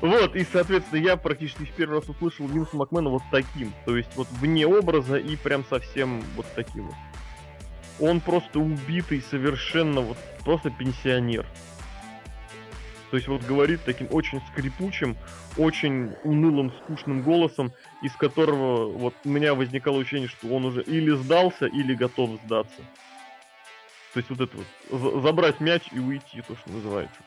[0.00, 3.72] Вот, и, соответственно, я практически в первый раз услышал Винса Макмена вот таким.
[3.84, 6.94] То есть вот вне образа и прям совсем вот таким вот.
[8.00, 11.46] Он просто убитый, совершенно вот, просто пенсионер.
[13.10, 15.16] То есть вот говорит таким очень скрипучим,
[15.56, 21.10] очень унылым, скучным голосом, из которого вот у меня возникало ощущение, что он уже или
[21.16, 22.80] сдался, или готов сдаться.
[24.14, 27.20] То есть вот это вот, за- забрать мяч и уйти, то, что называется.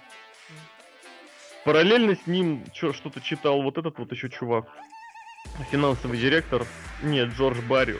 [1.65, 4.65] Параллельно с ним что-то читал вот этот вот еще чувак.
[5.71, 6.65] Финансовый директор.
[7.01, 7.99] Нет, Джордж Баррио.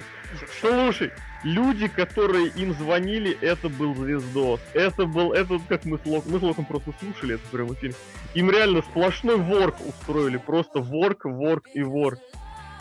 [0.59, 1.11] Слушай,
[1.43, 4.59] люди, которые им звонили, это был звездос.
[4.73, 7.93] Это был, это как мы с Локом, мы с Локом просто слушали это прямо фильм.
[8.33, 12.19] Им реально сплошной ворк устроили, просто ворк, ворк и ворк.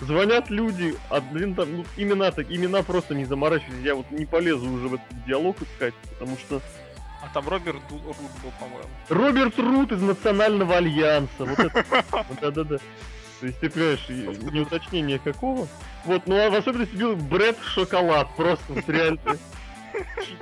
[0.01, 4.69] Звонят люди, один там, ну, имена так, имена просто не заморачивались, я вот не полезу
[4.69, 6.61] уже в этот диалог искать, потому что
[7.23, 8.89] А там Роберт Ду- Рут был, по-моему.
[9.09, 11.45] Роберт Рут из Национального Альянса.
[11.45, 11.85] Вот это.
[12.41, 12.79] Да-да-да.
[13.41, 15.67] То есть ты понимаешь, не уточнение какого.
[16.05, 18.35] Вот, ну а в особенности бил Брэд Шоколад.
[18.37, 19.21] Просто вот реально.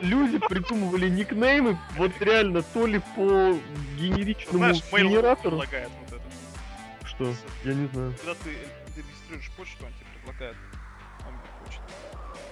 [0.01, 3.57] Люди придумывали никнеймы, вот реально, то ли по
[3.99, 5.59] генеричному Знаешь, генератору.
[5.59, 7.07] предлагает вот это.
[7.09, 7.35] Что?
[7.65, 8.15] Я не знаю.
[8.19, 8.51] Когда ты
[8.97, 10.57] регистрируешь почту, он тебе предлагает.
[11.27, 11.83] Он почту.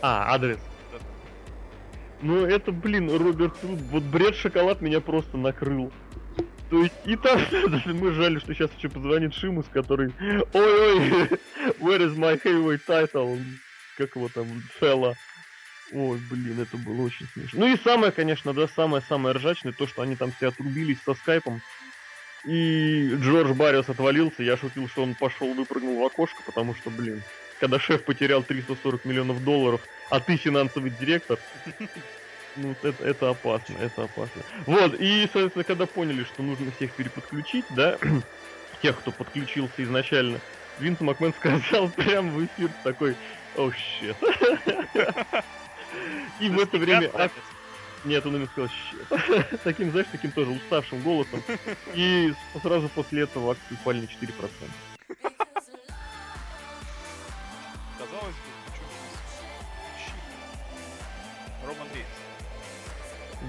[0.02, 0.58] А, адрес.
[2.20, 5.92] Ну это, блин, Роберт Рут, вот бред шоколад меня просто накрыл.
[6.70, 7.40] То есть и там,
[7.86, 10.12] мы жаль, что сейчас еще позвонит Шимус, который,
[10.52, 10.98] ой-ой,
[11.80, 13.40] where is my heavyweight title?
[13.96, 14.46] Как его там,
[14.78, 15.16] Фелла.
[15.92, 17.60] Ой, блин, это было очень смешно.
[17.60, 21.62] Ну и самое, конечно, да, самое-самое ржачное, то, что они там все отрубились со скайпом.
[22.44, 27.22] И Джордж Барриос отвалился, я шутил, что он пошел, выпрыгнул в окошко, потому что, блин,
[27.58, 31.38] когда шеф потерял 340 миллионов долларов, а ты финансовый директор,
[32.56, 34.42] ну, это, это опасно, это опасно.
[34.66, 37.98] Вот, и, соответственно, когда поняли, что нужно всех переподключить, да,
[38.82, 40.40] тех, кто подключился изначально,
[40.78, 43.16] Винс Макмен сказал прямо в эфир такой,
[43.56, 44.16] о, щет.
[46.40, 47.10] И в это время...
[48.04, 49.60] Нет, он именно сказал щет.
[49.64, 51.42] Таким, знаешь, таким тоже уставшим голосом.
[51.94, 54.50] И сразу после этого акции упали на 4%.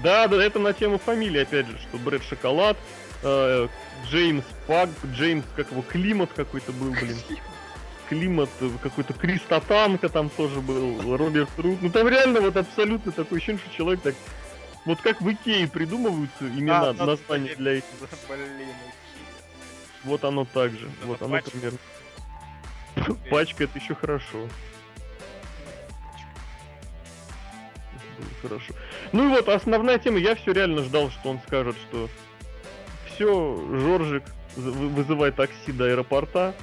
[0.02, 2.76] Да, да, это на тему фамилии, опять же, что Брэд Шоколад,
[3.22, 3.68] э,
[4.08, 7.16] Джеймс Пак, Джеймс, как его, Климат какой-то был, блин.
[8.08, 11.82] Климат, э, какой-то Кристотанка там тоже был, Роберт Рут.
[11.82, 14.14] Ну там реально вот абсолютно такой ощущение, что человек так...
[14.86, 17.86] Вот как в Икее придумываются имена, А, названия да, для этих.
[18.28, 18.68] Блин,
[20.04, 20.88] Вот оно так же.
[21.04, 21.50] Вот оно пачка.
[21.50, 21.78] примерно.
[23.30, 24.48] Пачка это еще хорошо.
[28.42, 28.72] Хорошо.
[29.12, 30.18] Ну и вот основная тема.
[30.18, 32.08] Я все реально ждал, что он скажет, что
[33.06, 34.24] все, Жоржик
[34.56, 36.54] вызывай такси до аэропорта.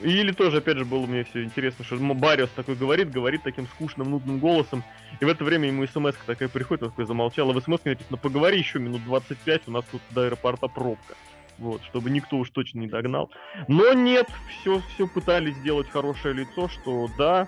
[0.00, 4.10] Или тоже, опять же, было мне все интересно, что Бариос такой говорит, говорит таким скучным,
[4.10, 4.82] нудным голосом.
[5.20, 7.50] И в это время ему смс такая приходит, он такой замолчал.
[7.50, 11.14] А в смс написано, поговори еще минут 25, у нас тут до аэропорта пробка.
[11.58, 13.30] Вот, чтобы никто уж точно не догнал.
[13.68, 17.46] Но нет, все, все пытались сделать хорошее лицо, что да,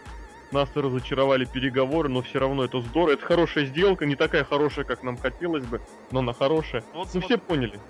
[0.53, 3.15] нас разочаровали переговоры, но все равно это здорово.
[3.15, 5.81] Это хорошая сделка, не такая хорошая, как нам хотелось бы,
[6.11, 6.83] но она хорошая.
[6.93, 7.81] Ну вот Ну все поняли.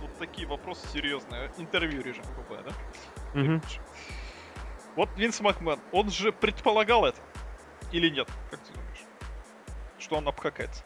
[0.00, 1.50] вот такие вопросы серьезные.
[1.58, 2.72] Интервью режим КП, да?
[3.40, 3.62] Мгм.
[4.96, 7.18] Вот Винс Макмен, он же предполагал это?
[7.92, 8.28] Или нет?
[8.50, 9.00] Как ты думаешь?
[9.98, 10.84] Что он обкакается?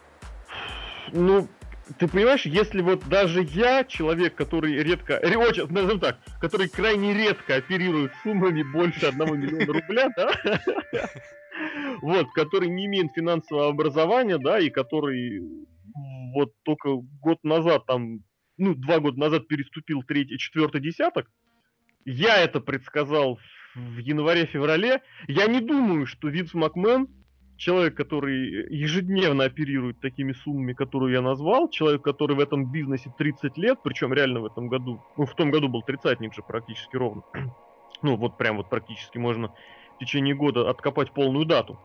[1.11, 1.47] Ну,
[1.97, 7.13] ты понимаешь, если вот даже я, человек, который редко, ре- очень, назовем так, который крайне
[7.13, 10.31] редко оперирует суммами больше одного миллиона рубля, да,
[12.01, 15.41] вот, который не имеет финансового образования, да, и который
[16.33, 18.19] вот только год назад, там,
[18.57, 21.27] ну, два года назад переступил третий, четвертый десяток,
[22.05, 23.39] я это предсказал
[23.75, 27.07] в январе-феврале, я не думаю, что Винс Макмен
[27.59, 33.57] человек, который ежедневно оперирует такими суммами, которые я назвал, человек, который в этом бизнесе 30
[33.57, 37.21] лет, причем реально в этом году, ну, в том году был тридцатник же практически ровно.
[38.01, 39.53] ну, вот прям вот практически можно
[39.95, 41.77] в течение года откопать полную дату.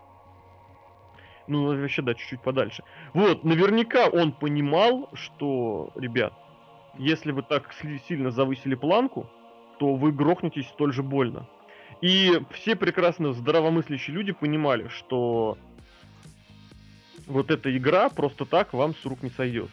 [1.48, 2.84] Ну, вообще, да, чуть-чуть подальше.
[3.12, 6.32] Вот, наверняка он понимал, что, ребят,
[6.96, 7.74] если вы так
[8.08, 9.28] сильно завысили планку,
[9.80, 11.48] то вы грохнетесь столь же больно.
[12.00, 15.57] И все прекрасно здравомыслящие люди понимали, что
[17.26, 19.70] вот эта игра просто так вам с рук не сойдет.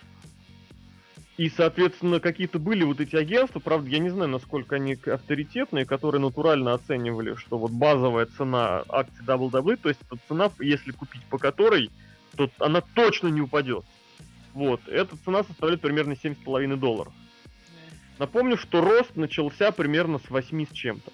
[1.38, 6.22] И, соответственно, какие-то были вот эти агентства, правда, я не знаю, насколько они авторитетные, которые
[6.22, 11.38] натурально оценивали, что вот базовая цена акций WWE, то есть это цена, если купить по
[11.38, 11.90] которой,
[12.36, 13.84] то она точно не упадет.
[14.54, 17.14] Вот, эта цена составляет примерно 7,5 долларов.
[18.20, 21.12] Напомню, что рост начался примерно с 8 с чем-то.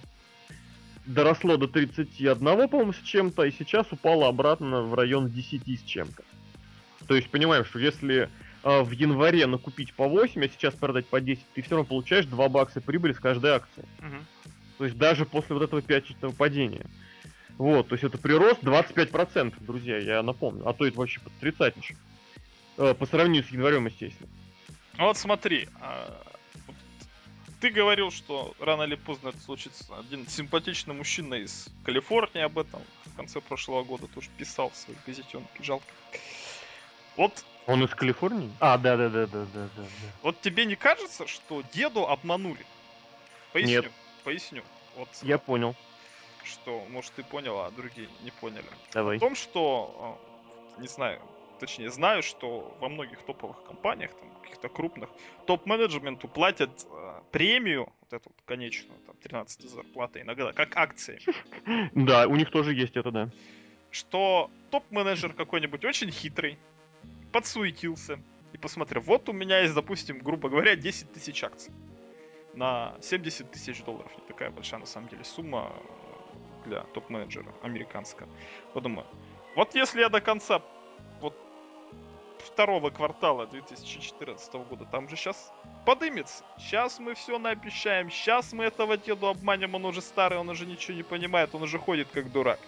[1.08, 6.24] Доросло до 31, по-моему, с чем-то, и сейчас упало обратно в район 10 с чем-то.
[7.08, 8.30] То есть понимаем, что если
[8.64, 12.26] э, в январе накупить по 8, а сейчас продать по 10, ты все равно получаешь
[12.26, 13.86] 2 бакса прибыли с каждой акции.
[14.00, 14.52] Угу.
[14.80, 16.86] То есть даже после вот этого пятичного падения.
[17.58, 20.68] Вот, то есть это прирост 25%, друзья, я напомню.
[20.68, 21.96] А то это вообще отрицательнейший.
[22.78, 24.30] Э, по сравнению с январем, естественно.
[24.98, 26.22] Вот смотри, а,
[27.60, 29.86] ты говорил, что рано или поздно это случится.
[29.98, 35.00] Один симпатичный мужчина из Калифорнии об этом в конце прошлого года тоже писал в своей
[35.06, 35.64] газетенке.
[35.64, 35.86] Жалко.
[37.16, 38.52] Вот он из Калифорнии?
[38.60, 39.84] А, да, да, да, да, да, да.
[40.22, 42.66] Вот тебе не кажется, что деду обманули?
[43.54, 43.82] Поясню.
[43.82, 43.92] Нет.
[44.24, 44.64] Поясню.
[44.96, 45.76] Вот, Я понял.
[46.44, 48.66] Что, может, ты понял, а другие не поняли.
[48.94, 49.18] Давай.
[49.18, 50.20] В том, что,
[50.78, 51.22] а, не знаю,
[51.58, 55.10] точнее, знаю, что во многих топовых компаниях, там, каких-то крупных,
[55.46, 61.20] топ-менеджменту платят э, премию, вот эту вот конечную, там, 13 зарплаты иногда, как акции.
[61.94, 63.30] Да, у них тоже есть это, да.
[63.92, 66.58] Что топ-менеджер какой-нибудь очень хитрый,
[67.32, 68.20] подсуетился
[68.54, 71.74] и посмотрел, вот у меня есть, допустим, грубо говоря, 10 тысяч акций
[72.54, 74.12] на 70 тысяч долларов.
[74.18, 75.74] Не такая большая, на самом деле, сумма
[76.66, 78.28] для топ-менеджера американского.
[78.74, 79.08] Подумаю,
[79.56, 80.62] вот если я до конца
[82.42, 85.52] второго квартала 2014 года, там же сейчас
[85.86, 86.44] подымется.
[86.58, 90.96] Сейчас мы все наобещаем, сейчас мы этого деду обманем, он уже старый, он уже ничего
[90.96, 92.60] не понимает, он уже ходит как дурак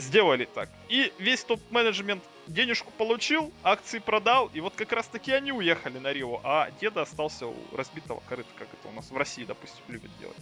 [0.00, 0.68] сделали так.
[0.88, 6.12] И весь топ-менеджмент денежку получил, акции продал, и вот как раз таки они уехали на
[6.12, 10.10] Рио, а деда остался у разбитого корыта, как это у нас в России, допустим, любят
[10.20, 10.36] делать.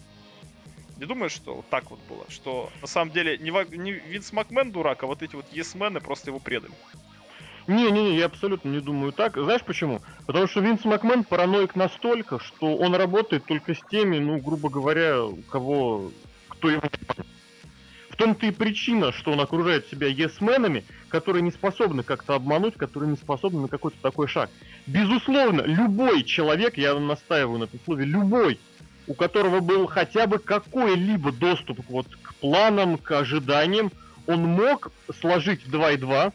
[0.99, 2.25] Не думаешь, что вот так вот было?
[2.31, 6.31] Что на самом деле не, не Винс Макмен дурак, а вот эти вот есмены просто
[6.31, 6.73] его предали.
[7.67, 9.37] Не-не-не, я абсолютно не думаю так.
[9.37, 10.01] Знаешь почему?
[10.27, 15.23] Потому что Винс Макмен параноик настолько, что он работает только с теми, ну, грубо говоря,
[15.51, 16.11] кого,
[16.49, 16.83] кто ему
[18.09, 23.11] в том-то и причина, что он окружает себя есменами, которые не способны как-то обмануть, которые
[23.11, 24.49] не способны на какой-то такой шаг.
[24.87, 28.59] Безусловно, любой человек, я настаиваю на этом слове, любой,
[29.07, 33.93] у которого был хотя бы какой-либо доступ вот к планам, к ожиданиям,
[34.27, 36.33] он мог сложить 2 и 2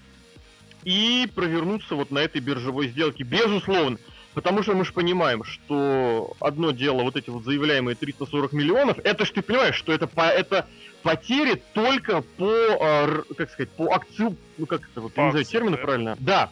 [0.83, 3.23] и провернуться вот на этой биржевой сделке.
[3.23, 3.97] Безусловно.
[4.33, 9.25] Потому что мы же понимаем, что одно дело, вот эти вот заявляемые 340 миллионов, это
[9.25, 10.67] ж ты понимаешь, что это, по, это
[11.03, 15.45] потери только по, э, как сказать, по акцию, ну как это, вот, по не знаю
[15.45, 15.83] термины да?
[15.83, 16.17] правильно.
[16.19, 16.49] Да.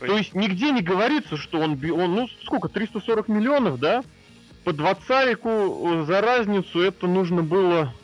[0.00, 4.02] То, То есть нигде не говорится, что он, он, ну сколько, 340 миллионов, да?
[4.64, 7.94] По двадцарику э, за разницу это нужно было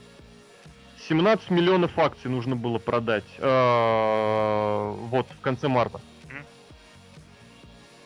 [1.09, 6.01] 17 миллионов акций нужно было продать э, вот в конце марта.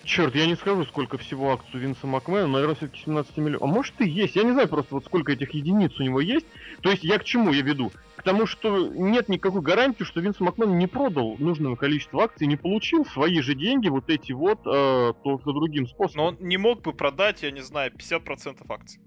[0.07, 3.63] Черт, я не скажу, сколько всего акций Винса Макмена, наверное, все-таки 17 миллионов.
[3.63, 6.47] А может и есть, я не знаю просто вот сколько этих единиц у него есть.
[6.81, 7.91] То есть я к чему я веду?
[8.15, 12.57] К тому, что нет никакой гарантии, что Винс Макмен не продал нужного количества акций, не
[12.57, 16.17] получил свои же деньги, вот эти вот, э, только другим способом.
[16.17, 19.01] Но он не мог бы продать, я не знаю, 50% акций.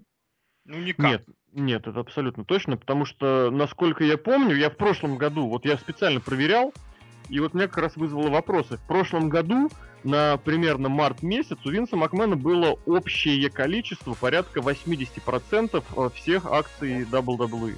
[0.65, 1.05] Ну никак.
[1.05, 5.65] Нет, нет, это абсолютно точно, потому что, насколько я помню, я в прошлом году, вот
[5.65, 6.73] я специально проверял,
[7.29, 8.77] и вот меня как раз вызвало вопросы.
[8.77, 9.69] В прошлом году,
[10.03, 17.03] на примерно март месяц, у Винса Макмена было общее количество порядка 80% э, всех акций
[17.03, 17.77] WWE.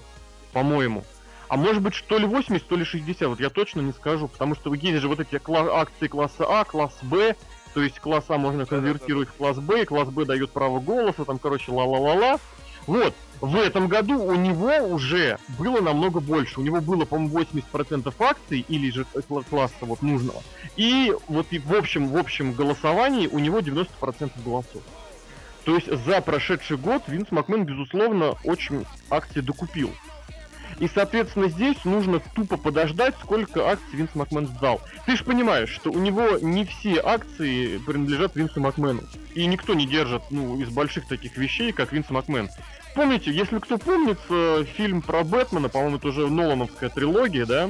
[0.53, 1.03] По-моему.
[1.49, 4.55] А может быть, что ли 80, то ли 60, вот я точно не скажу, потому
[4.55, 7.35] что есть же вот эти кла- акции класса А, класс Б,
[7.73, 11.25] то есть класс А можно конвертировать в класс Б, и класс Б дает право голоса,
[11.25, 12.39] там, короче, ла-ла-ла-ла.
[12.87, 16.59] Вот, в этом году у него уже было намного больше.
[16.59, 19.05] У него было, по-моему, 80% акций или же
[19.49, 20.41] класса вот нужного.
[20.75, 24.83] И вот и в общем, в общем голосовании у него 90% голосов.
[25.65, 29.91] То есть за прошедший год Винс Макмен, безусловно, очень акций докупил.
[30.79, 34.81] И, соответственно, здесь нужно тупо подождать, сколько акций Винс Макмен сдал.
[35.05, 39.03] Ты же понимаешь, что у него не все акции принадлежат Винсу Макмену.
[39.35, 42.49] И никто не держит, ну, из больших таких вещей, как Винс Макмен.
[42.93, 47.69] Помните, если кто помнит, э, фильм про Бэтмена, по-моему, это уже Нолановская трилогия, да?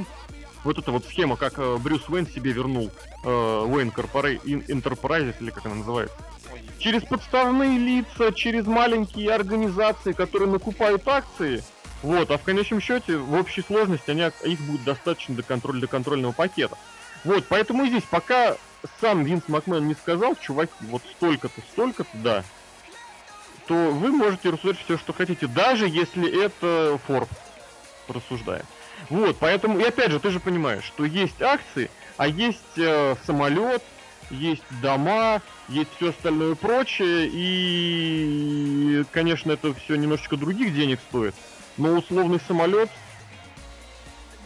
[0.64, 2.90] Вот эта вот схема, как э, Брюс Уэйн себе вернул
[3.24, 6.16] э, Уэйн Enterprises, или как она называется.
[6.80, 11.64] Через подставные лица, через маленькие организации, которые накупают акции.
[12.02, 15.88] Вот, а в конечном счете, в общей сложности, они, их будет достаточно до, контроля, до
[15.88, 16.76] контрольного пакета.
[17.24, 18.58] Вот, поэтому здесь пока
[19.00, 22.44] сам Винс Макмен не сказал, чуваки, вот столько-то, столько-то, да,
[23.68, 27.30] то вы можете рассуждать все, что хотите, даже если это Forbes
[28.08, 28.66] рассуждает.
[29.10, 33.82] Вот, поэтому, и опять же, ты же понимаешь, что есть акции, а есть э, самолет,
[34.30, 41.36] есть дома, есть все остальное прочее, и, конечно, это все немножечко других денег стоит,
[41.78, 42.90] но условный самолет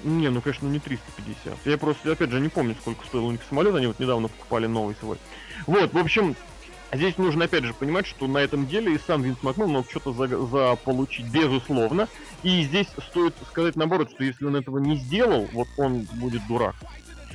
[0.03, 1.65] не, ну конечно не 350.
[1.65, 4.67] Я просто, опять же, не помню, сколько стоил у них самолет, они вот недавно покупали
[4.67, 5.17] новый свой.
[5.65, 6.35] Вот, в общем,
[6.95, 10.13] здесь нужно опять же понимать, что на этом деле и сам Винс Макмен мог что-то
[10.13, 12.07] за, заполучить, безусловно.
[12.43, 16.75] И здесь стоит сказать наоборот, что если он этого не сделал, вот он будет дурак.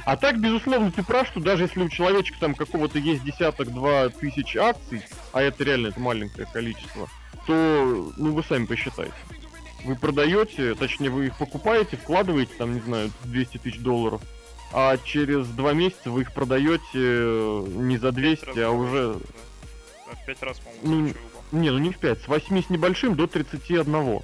[0.05, 4.57] А так, безусловно, ты прав, что даже если у человечка там какого-то есть десяток-два тысяч
[4.57, 5.03] акций,
[5.33, 7.09] а это реально это маленькое количество,
[7.47, 9.13] то, ну, вы сами посчитайте.
[9.85, 14.21] Вы продаете, точнее, вы их покупаете, вкладываете, там, не знаю, 200 тысяч долларов,
[14.73, 19.17] а через два месяца вы их продаете э, не за 200, а уже...
[20.11, 21.15] В 5 раз, по-моему,
[21.53, 23.85] ну, не, ну не в 5, с 8 с небольшим до 31.
[23.85, 24.23] Значит,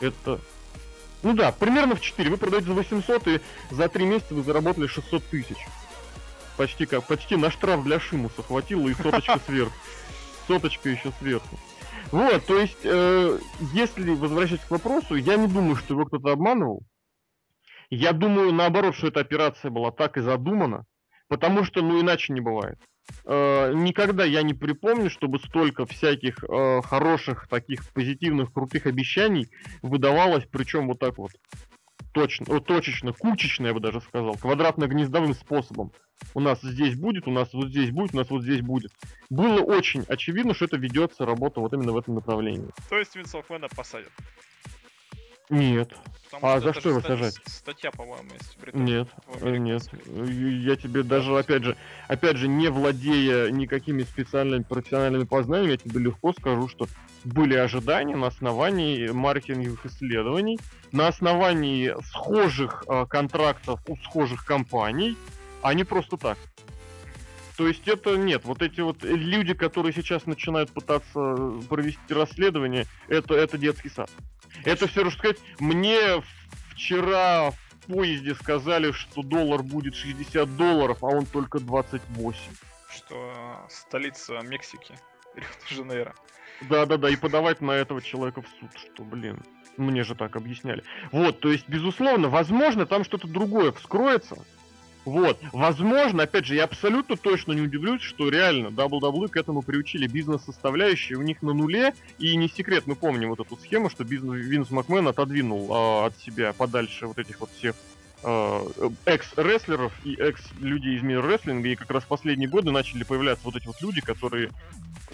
[0.00, 0.40] это...
[1.22, 2.28] Ну да, примерно в 4.
[2.30, 5.56] Вы продаете за 800, и за 3 месяца вы заработали 600 тысяч.
[6.56, 9.74] Почти как, почти на штраф для Шимуса хватило и соточка сверху.
[10.46, 11.58] Соточка еще сверху.
[12.10, 13.38] Вот, то есть, э,
[13.72, 16.82] если возвращаться к вопросу, я не думаю, что его кто-то обманывал.
[17.88, 20.84] Я думаю, наоборот, что эта операция была так и задумана,
[21.28, 22.78] потому что, ну, иначе не бывает.
[23.24, 29.50] Э, никогда я не припомню, чтобы столько всяких э, хороших, таких позитивных, крутых обещаний
[29.82, 31.32] выдавалось, причем вот так вот
[32.12, 35.92] точно, точечно, кучечно, я бы даже сказал, квадратно-гнездовым способом.
[36.34, 38.92] У нас здесь будет, у нас вот здесь будет, у нас вот здесь будет.
[39.28, 42.70] Было очень очевидно, что это ведется работа вот именно в этом направлении.
[42.88, 44.12] То есть Винсов Мэна посадят?
[45.52, 45.92] Нет.
[46.30, 47.34] Потому а за что его сажать?
[47.44, 48.56] Статья, по-моему, есть.
[48.72, 49.08] Нет,
[49.42, 49.82] нет.
[50.06, 51.76] Я тебе даже, опять же,
[52.08, 56.86] опять же, не владея никакими специальными профессиональными познаниями, я тебе легко скажу, что
[57.24, 60.58] были ожидания на основании маркетинговых исследований,
[60.90, 65.18] на основании схожих э, контрактов у схожих компаний,
[65.60, 66.38] а не просто так.
[67.56, 73.34] То есть это нет, вот эти вот люди, которые сейчас начинают пытаться провести расследование, это,
[73.34, 74.10] это детский сад.
[74.64, 76.22] Это все равно сказать, мне
[76.70, 82.40] вчера в поезде сказали, что доллар будет 60 долларов, а он только 28.
[82.94, 84.94] Что столица Мексики,
[85.34, 86.14] Рио-де-Жанейро.
[86.68, 89.42] Да-да-да, и подавать на этого человека в суд, что, блин,
[89.76, 90.84] мне же так объясняли.
[91.10, 94.36] Вот, то есть, безусловно, возможно, там что-то другое вскроется,
[95.04, 100.06] вот, возможно, опять же, я абсолютно точно не удивлюсь, что реально WWE к этому приучили
[100.06, 104.36] бизнес-составляющие у них на нуле, и не секрет, мы помним вот эту схему, что бизнес,
[104.36, 107.74] Винс Макмен отодвинул э, от себя подальше вот этих вот всех
[108.22, 108.60] э,
[109.06, 113.56] экс-рестлеров и экс-людей из мира рестлинга, и как раз в последние годы начали появляться вот
[113.56, 114.50] эти вот люди, которые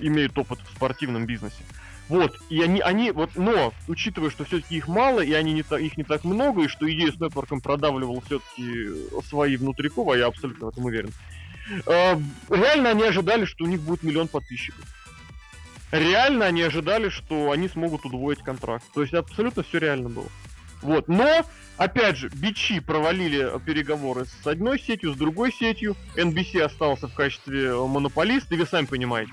[0.00, 1.64] имеют опыт в спортивном бизнесе.
[2.08, 5.78] Вот, и они, они, вот, но, учитывая, что все-таки их мало, и они не та,
[5.78, 8.88] их не так много, и что идея с нетворком продавливал все-таки
[9.28, 11.12] свои внутриков, а я абсолютно в этом уверен,
[11.86, 14.84] э, реально они ожидали, что у них будет миллион подписчиков.
[15.90, 18.84] Реально они ожидали, что они смогут удвоить контракт.
[18.92, 20.28] То есть абсолютно все реально было.
[20.82, 21.44] Вот, но,
[21.76, 27.74] опять же, бичи провалили переговоры с одной сетью, с другой сетью, NBC остался в качестве
[27.74, 29.32] монополиста, и вы сами понимаете,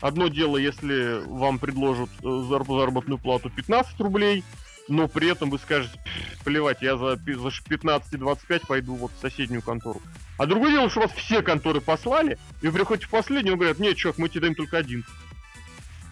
[0.00, 4.44] Одно дело, если вам предложат э, заработную плату 15 рублей,
[4.88, 5.98] но при этом вы скажете,
[6.44, 10.00] плевать, я за, за 15-25 пойду вот в соседнюю контору.
[10.38, 13.96] А другое дело, что вас все конторы послали, и вы приходите в последнюю, говорят, нет,
[13.96, 15.04] чувак, мы тебе даем только один.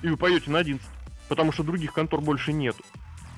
[0.03, 0.87] И вы поете на 11,
[1.29, 2.85] потому что других контор больше нету.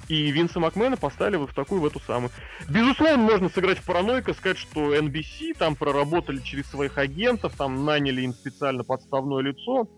[0.08, 2.32] И Винса Макмена поставили вот в такую, в эту самую.
[2.68, 8.22] Безусловно, можно сыграть в паранойка, сказать, что NBC там проработали через своих агентов, там наняли
[8.22, 9.88] им специально подставное лицо.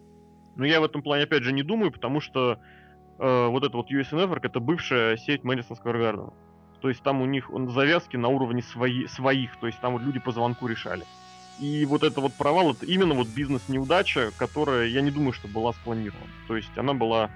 [0.57, 2.59] Но я в этом плане, опять же, не думаю, потому что
[3.18, 6.32] э, вот это вот US Network это бывшая сеть Square Garden.
[6.80, 10.18] То есть там у них завязки на уровне свои, своих, то есть там вот люди
[10.18, 11.05] по звонку решали.
[11.61, 15.72] И вот это вот провал, это именно вот бизнес-неудача, которая, я не думаю, что была
[15.72, 16.26] спланирована.
[16.48, 17.30] То есть она была,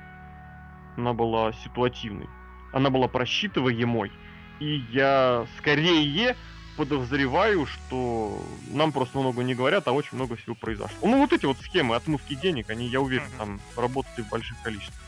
[0.96, 2.26] она была ситуативной.
[2.72, 4.10] Она была просчитываемой.
[4.58, 6.34] И я скорее
[6.76, 10.96] подозреваю, что нам просто много не говорят, а очень много всего произошло.
[11.02, 15.00] Ну, вот эти вот схемы отмывки денег, они, я уверен, там работают в больших количествах.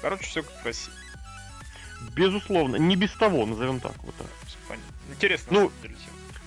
[0.00, 0.92] Короче, все как в России.
[2.14, 4.26] Безусловно, не без того, назовем так, вот так.
[4.68, 4.92] Понятно.
[5.10, 5.94] Интересно, Ну, деле.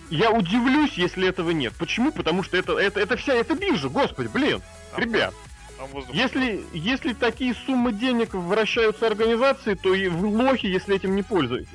[0.09, 1.73] Я удивлюсь, если этого нет.
[1.77, 2.11] Почему?
[2.11, 4.61] Потому что это, это, это вся, это биржа, господи, блин.
[4.91, 5.33] Там- Ребят,
[5.77, 11.23] там если, если такие суммы денег вращаются организации, то и вы лохи, если этим не
[11.23, 11.67] пользуетесь.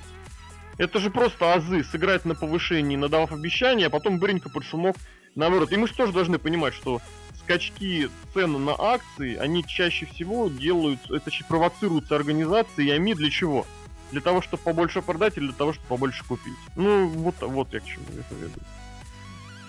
[0.83, 4.97] Это же просто азы, сыграть на повышении, надавав обещания, а потом быренько под шумок
[5.37, 5.71] наоборот.
[5.71, 7.01] И мы же тоже должны понимать, что
[7.39, 13.65] скачки цен на акции, они чаще всего делают, это провоцируются организациями для чего?
[14.11, 16.59] Для того, чтобы побольше продать или для того, чтобы побольше купить?
[16.75, 18.59] Ну, вот, вот я к чему это веду.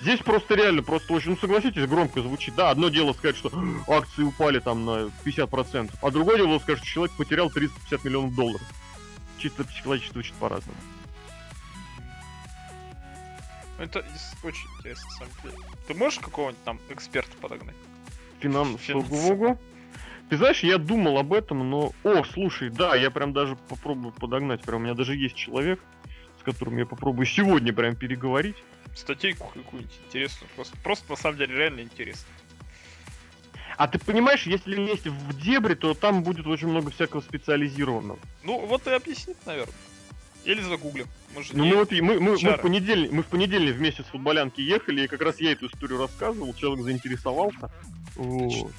[0.02, 2.56] Здесь просто реально, просто очень, ну согласитесь, громко звучит.
[2.56, 3.52] Да, одно дело сказать, что
[3.88, 8.68] акции упали там на 50%, а другое дело сказать, что человек потерял 350 миллионов долларов.
[9.38, 10.76] Чисто психологически звучит по-разному.
[13.84, 14.06] Это
[14.44, 15.58] очень интересно, на самом деле.
[15.88, 17.76] Ты можешь какого-нибудь там эксперта подогнать?
[18.40, 19.04] Финансового.
[19.04, 19.60] Финансово.
[20.30, 21.92] Ты знаешь, я думал об этом, но...
[22.04, 24.62] О, слушай, да, я прям даже попробую подогнать.
[24.62, 25.82] Прям у меня даже есть человек,
[26.40, 28.56] с которым я попробую сегодня прям переговорить.
[28.96, 30.50] Статейку какую-нибудь интересную.
[30.56, 32.28] Просто, просто на самом деле реально интересно.
[33.76, 38.20] А ты понимаешь, если лезть в дебри, то там будет очень много всякого специализированного.
[38.44, 39.76] Ну, вот и объяснит, наверное.
[40.46, 41.08] Или загуглим.
[41.36, 44.06] Мы же Ну мы вот мы, мы, мы в понедельник, мы в понедельник вместе с
[44.08, 47.72] футболянки ехали, и как раз я эту историю рассказывал, человек заинтересовался.
[48.16, 48.72] Вот.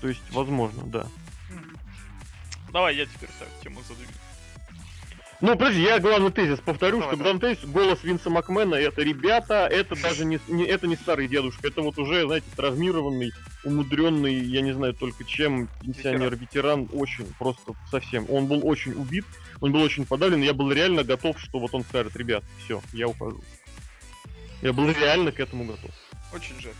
[0.00, 1.06] То есть, возможно, да.
[2.72, 4.10] Давай я теперь так тему задвину.
[5.42, 7.16] Ну, подожди, я главный тезис повторю, что давай.
[7.24, 11.66] главный тезис голос Винса Макмена это ребята, это даже не, не- это не старый дедушка,
[11.66, 13.32] это вот уже, знаете, травмированный,
[13.64, 18.24] умудренный, я не знаю только чем, пенсионер, ветеран, очень, просто совсем.
[18.30, 19.24] Он был очень убит,
[19.60, 23.08] он был очень подавлен, я был реально готов, что вот он скажет, ребят, все, я
[23.08, 23.42] ухожу.
[24.62, 25.90] Я был реально к этому готов.
[26.32, 26.72] Очень жаль.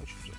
[0.00, 0.36] Очень жаль.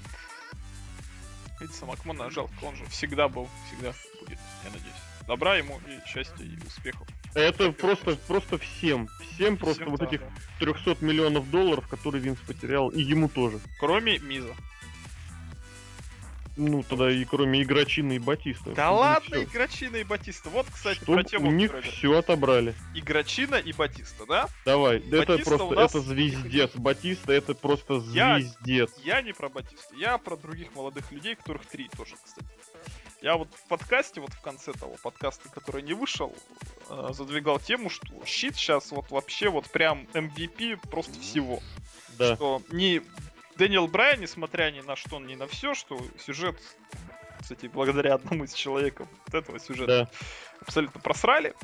[1.59, 4.96] Видите, Макмана жалко, он же всегда был, всегда будет, я надеюсь.
[5.27, 7.07] Добра ему и счастья, и успехов.
[7.33, 10.27] Это просто, просто всем, всем просто Всем вот да, этих да.
[10.59, 13.59] 300 миллионов долларов, которые Винс потерял, и ему тоже.
[13.79, 14.55] Кроме Миза.
[16.59, 18.71] Ну, тогда и кроме Игрочина и Батиста.
[18.71, 20.49] Да ладно, Игрочина и Батиста.
[20.49, 22.71] Вот, кстати, Чтоб про тему у них я все отобрали.
[22.71, 22.99] говорю.
[22.99, 24.49] Игрочина и Батиста, да?
[24.65, 26.71] Давай, это Батиста у просто, нас это звездец.
[26.75, 28.89] Батиста это просто Я- звездец.
[29.03, 32.47] Я не про Батиста, я про других молодых людей, которых три тоже, кстати.
[33.21, 36.35] Я вот в подкасте, вот в конце того подкаста, который не вышел,
[36.89, 41.59] э, задвигал тему, что щит сейчас вот вообще вот прям MVP просто всего.
[42.17, 42.35] Да.
[42.35, 43.01] Что не
[43.55, 46.55] Дэниел Брайан, несмотря ни на что, ни на все, что сюжет,
[47.39, 50.09] кстати, благодаря одному из человеков вот этого сюжета Да.
[50.61, 51.55] абсолютно просрали.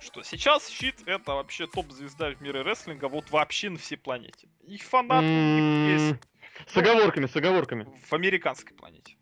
[0.00, 4.48] Что сейчас щит это вообще топ-звезда в мире рестлинга вот вообще на всей планете.
[4.62, 6.20] И фанаты них есть
[6.66, 7.86] С оговорками, с оговорками.
[8.08, 9.16] в американской планете.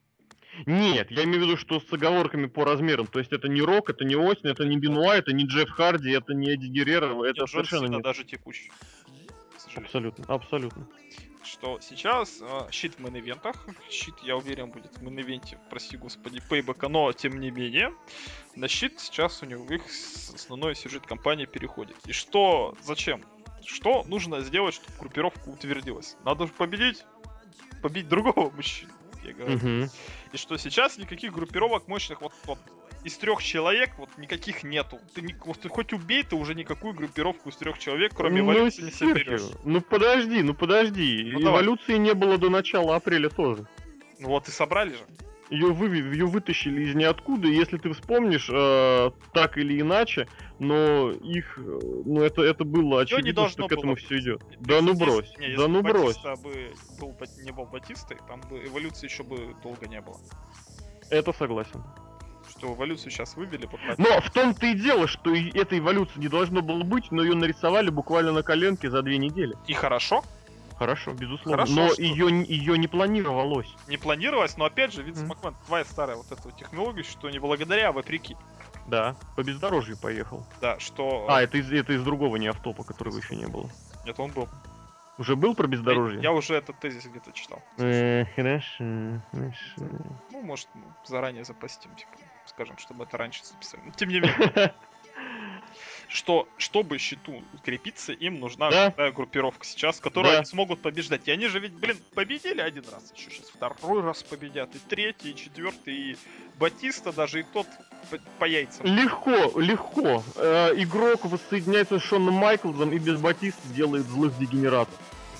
[0.64, 3.06] Нет, я имею в виду, что с оговорками по размерам.
[3.06, 6.10] То есть это не Рок, это не Остин, это не Бенуа, это не Джефф Харди,
[6.10, 8.00] это не Эдди Геррера, это Нет, совершенно не...
[8.00, 8.70] даже текущий.
[9.74, 10.86] Абсолютно, абсолютно.
[11.42, 13.54] Что сейчас э, щит в main event -ах.
[13.90, 17.50] Щит, я уверен, будет в main event -е, прости господи, Payback -а, но тем не
[17.50, 17.92] менее.
[18.56, 21.96] На щит сейчас у него их с- основной сюжет компании переходит.
[22.06, 23.22] И что, зачем?
[23.64, 26.16] Что нужно сделать, чтобы группировка утвердилась?
[26.24, 27.04] Надо же победить,
[27.82, 28.92] победить другого мужчину.
[29.26, 29.56] Я говорю.
[29.56, 29.90] Мгм.
[30.32, 32.58] И что сейчас никаких группировок мощных вот, вот
[33.04, 34.98] из трех человек вот никаких нету.
[35.14, 38.52] Ты, ни- вот ты хоть убей, ты уже никакую группировку из трех человек, кроме ну,
[38.52, 39.42] эволюции, не соберешь.
[39.64, 41.30] ну подожди, ну подожди.
[41.32, 41.62] Ну, давай.
[41.62, 43.66] Эволюции не было до начала апреля тоже.
[44.18, 45.04] Ну вот и собрали же.
[45.50, 50.26] Ее, вы, ее вытащили из ниоткуда, и если ты вспомнишь, э, так или иначе,
[50.58, 54.18] но их, э, ну это, это было не очевидно, должно что к этому было все
[54.18, 54.42] идет.
[54.44, 54.58] быть?
[54.60, 56.16] Да ну Если брось, здесь- не, да если ну брось.
[56.16, 60.16] Батиста бы был, не был Батистой, там бы эволюции еще бы долго не было.
[61.10, 61.82] Это согласен.
[62.50, 66.62] Что эволюцию сейчас вывели по Но в том-то и дело, что этой эволюции не должно
[66.62, 69.54] было быть, но ее нарисовали буквально на коленке за две недели.
[69.66, 70.24] И хорошо,
[70.78, 71.64] Хорошо, безусловно.
[71.64, 73.74] Хорошо, но что- ее, ее не планировалось.
[73.86, 75.28] не планировалось, но опять же, Винс Мгм.
[75.28, 78.36] Макмен, твоя старая вот эта технология, что не благодаря, а вопреки.
[78.86, 80.46] Да, по бездорожью поехал.
[80.60, 81.26] Да, что...
[81.28, 83.68] А, это из, это из другого не автопа, которого еще не было.
[84.04, 84.48] Нет, он был.
[85.18, 86.20] Уже был про бездорожье?
[86.20, 87.62] Я уже этот тезис где-то читал.
[87.78, 90.04] Э, хорошо, хорошо.
[90.30, 90.68] Ну, может,
[91.06, 92.12] заранее запастим, типа,
[92.44, 93.80] скажем, чтобы это раньше записали.
[93.86, 94.74] Но, тем не менее,
[96.08, 99.10] что, чтобы щиту укрепиться, им нужна Да.
[99.12, 100.38] группировка сейчас, которую Да.
[100.38, 101.26] они смогут побеждать.
[101.26, 105.30] И они же ведь, блин, победили один раз, еще сейчас второй раз победят, и третий,
[105.30, 106.16] и четвертый, и
[106.58, 107.66] Батиста даже, и тот
[108.10, 108.86] по, по яйцам.
[108.86, 110.22] Легко, легко.
[110.36, 114.94] Э, игрок воссоединяется с Шоном Майклзом и без Батиста делает злых дегенератов.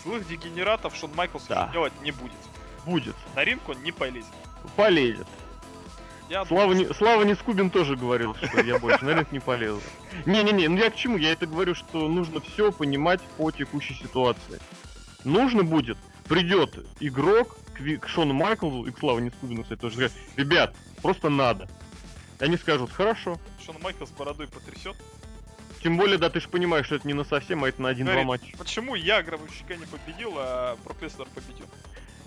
[0.05, 1.71] Злых дегенератов Шон Майклс Да.
[1.73, 2.33] делать не будет.
[2.85, 3.17] Будет.
[3.35, 4.31] На ринг он не полезет.
[4.77, 5.27] Полезет.
[6.29, 9.81] Я Слава, не, Слава Нескубин тоже говорил, что я больше на ринг не полезу.
[10.25, 11.17] Не-не-не, ну я к чему?
[11.17, 14.61] Я это говорю, что нужно все понимать по текущей ситуации.
[15.25, 15.97] Нужно будет,
[16.29, 21.29] придет игрок к, к Шону Майклзу и к Славе Нескубину, кстати, тоже говорят, ребят, просто
[21.29, 21.69] надо.
[22.41, 23.39] И они скажут, хорошо.
[23.65, 24.97] Шон Майкл с бородой потрясет.
[25.83, 28.25] Тем более, да, ты же понимаешь, что это не на совсем, а это на один-два
[28.25, 28.57] матча.
[28.59, 31.67] Почему я Гробовщика не победил, а Брок Леснер победил?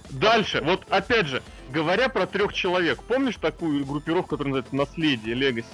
[0.09, 1.41] Дальше, вот опять же,
[1.71, 5.67] говоря про трех человек, помнишь такую группировку, которая называется Наследие, Легаси?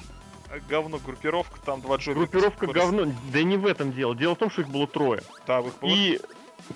[0.50, 2.86] А Говно группировка, там два Джо Группировка Бикерса.
[2.92, 3.14] говно.
[3.34, 4.16] Да не в этом дело.
[4.16, 5.22] Дело в том, что их было трое.
[5.48, 6.20] Да, их было- И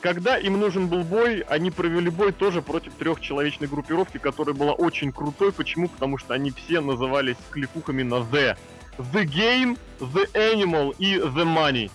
[0.01, 5.11] когда им нужен был бой, они провели бой тоже против трехчеловечной группировки, которая была очень
[5.11, 5.51] крутой.
[5.53, 5.87] Почему?
[5.87, 8.57] Потому что они все назывались кликухами на The.
[8.97, 11.91] The Game, The Animal и The Money.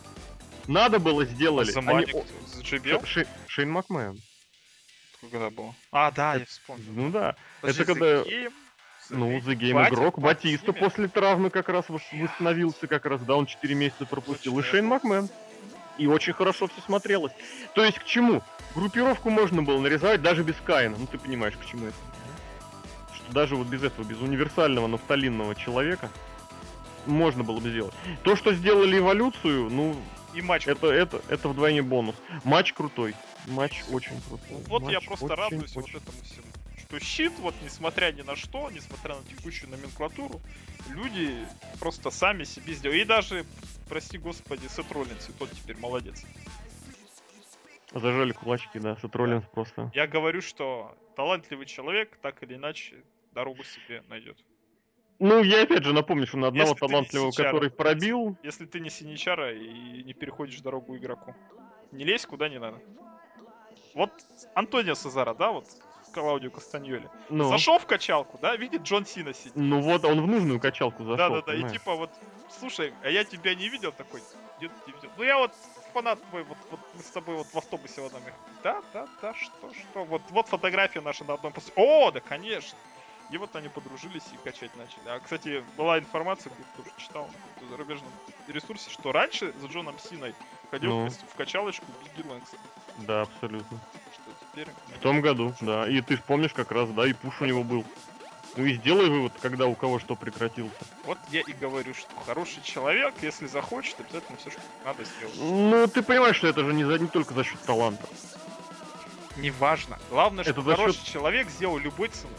[0.67, 1.71] Надо было сделали.
[1.71, 3.01] За Они Маник, о- за JBL?
[3.01, 4.19] Ш- Ши- Шейн Макмен.
[5.31, 5.75] Когда было?
[5.93, 6.93] А, да, я вспомнил.
[6.93, 7.35] Ну да.
[7.61, 8.53] Подожди, это когда- Game,
[9.11, 9.45] Ну, Game.
[9.45, 10.19] The Game Батя- игрок.
[10.19, 14.59] Батиста после травмы как раз вос- восстановился как раз, да, он 4 месяца пропустил.
[14.59, 14.87] И Шейн.
[14.87, 15.29] Макмен.
[15.99, 17.33] И очень хорошо все смотрелось.
[17.75, 18.43] То есть к чему?
[18.75, 20.97] Группировку можно было нарисовать даже без Каина.
[20.99, 21.97] Ну ты понимаешь, к чему это.
[23.15, 26.11] Что даже вот без этого, без универсального нафталинного человека
[27.07, 27.95] можно было бы сделать.
[28.25, 29.95] То, что сделали эволюцию, ну,
[30.35, 30.67] И матч.
[30.67, 32.17] это, это, это вдвойне бонус.
[32.43, 33.15] Матч крутой.
[33.47, 34.63] Матч очень крутой.
[34.69, 35.93] Вот я Матч просто очень, радуюсь очень.
[35.93, 36.47] вот этому всему.
[36.79, 40.41] Что щит, вот несмотря ни на что, несмотря на текущую номенклатуру,
[40.91, 41.47] люди
[41.81, 43.01] просто сами себе сделали.
[43.01, 43.45] И даже,
[43.89, 46.25] прости господи, Сет Роллинс, и тот теперь молодец.
[47.93, 49.91] Зажали кулачки, да, Сатроллинс просто.
[49.95, 52.97] Я говорю, что талантливый человек так или иначе
[53.33, 54.37] дорогу себе найдет.
[55.21, 57.53] Ну, я опять же напомню, что на одного Если талантливого, Синчара.
[57.53, 61.37] который пробил, Если ты не синичара и не переходишь дорогу игроку.
[61.93, 62.81] Не лезь куда не надо.
[63.95, 64.11] Вот
[64.55, 65.67] Антонио Сезара, да, вот
[66.13, 67.09] Клаудио Кастаньоли.
[67.29, 69.57] ну, Зашел в качалку, да, видит Джон Сина сидит.
[69.57, 71.17] ну вот, он в нужную качалку зашел.
[71.17, 71.55] Да, да, да.
[71.55, 72.11] И типа вот,
[72.61, 74.23] слушай, а я тебя не видел такой.
[74.59, 75.11] Где ты видел?
[75.17, 75.53] Ну я вот
[75.93, 78.23] фанат твой, вот, вот мы с тобой вот в автобусе в одном.
[78.23, 78.43] ехали».
[78.63, 80.05] Да, да, да, что, что.
[80.05, 81.73] Вот, вот фотография наша на одном посте.
[81.77, 82.79] О, да, конечно.
[83.31, 85.09] И вот они подружились и качать начали.
[85.09, 87.29] А, кстати, была информация, где-то тоже читал
[87.61, 88.11] на зарубежном
[88.49, 90.35] ресурсе, что раньше за Джоном Синой
[90.71, 91.09] ходил Ну.
[91.09, 92.57] в- качалочку Бигги Лэнгса.
[92.99, 93.79] Да, абсолютно.
[94.13, 94.69] Что теперь...
[94.97, 95.89] В том году, да.
[95.89, 97.85] И ты помнишь как раз, да, и пуш у него был.
[98.57, 100.77] Ну и сделай вывод, когда у кого что прекратился.
[101.05, 105.35] Вот я и говорю, что хороший человек, если захочет, обязательно все, что надо сделать.
[105.39, 108.07] Ну, ты понимаешь, что это же не, за, не только за счет таланта.
[109.37, 109.99] Неважно.
[110.09, 112.37] Главное, Это что хороший человек сделал любой ценой.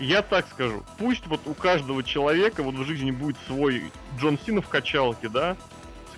[0.00, 4.60] Я так скажу, пусть вот у каждого человека вот в жизни будет свой Джон Сина
[4.60, 5.56] в качалке, да,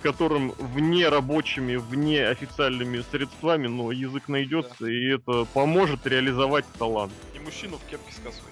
[0.05, 7.11] которым вне рабочими, вне официальными средствами, но язык найдется, и это поможет реализовать талант.
[7.33, 8.51] И мужчину в кепке с косой.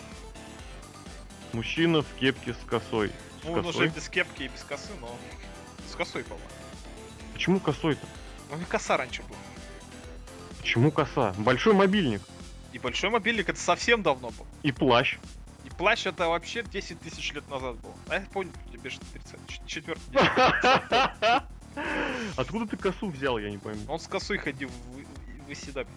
[1.51, 3.09] Мужчина в кепке с косой.
[3.09, 3.85] С Ну, он косой?
[3.85, 5.15] уже без кепки и без косы, но
[5.91, 6.49] с косой, по-моему.
[7.33, 8.07] Почему косой-то?
[8.49, 9.37] Ну, и коса раньше была.
[10.59, 11.35] Почему коса?
[11.37, 12.23] Большой мобильник.
[12.71, 14.47] И большой мобильник это совсем давно был.
[14.63, 15.19] И плащ.
[15.83, 17.93] Плащ это вообще 10 тысяч лет назад был.
[18.07, 20.01] А я помню, тебе же 30, четвертый.
[22.37, 23.81] Откуда ты косу взял, я не пойму.
[23.89, 25.89] Он с косой ходил в, в Исидабе.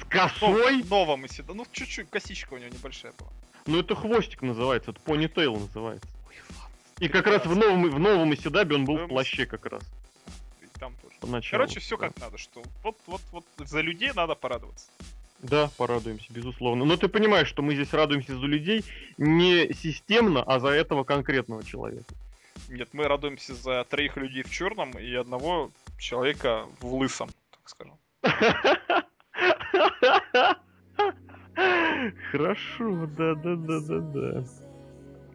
[0.00, 0.82] С косой?
[0.82, 1.54] В новом Исидабе.
[1.54, 3.30] Ну, чуть-чуть, косичка у него небольшая была.
[3.66, 6.08] Ну это хвостик называется, это понитейл называется.
[6.26, 6.76] Ой, ладно.
[6.98, 9.84] И как раз в новом, в новом Исидабе он был в плаще как раз.
[10.60, 11.14] И там тоже.
[11.20, 11.62] Поначалу.
[11.62, 12.08] Короче, все да.
[12.08, 14.90] как надо, что вот, вот, вот за людей надо порадоваться.
[15.44, 16.86] Да, порадуемся, безусловно.
[16.86, 18.82] Но ты понимаешь, что мы здесь радуемся за людей
[19.18, 22.14] не системно, а за этого конкретного человека.
[22.70, 27.98] Нет, мы радуемся за троих людей в черном и одного человека в лысом, так скажем.
[32.32, 34.44] Хорошо, да, да, да, да, да.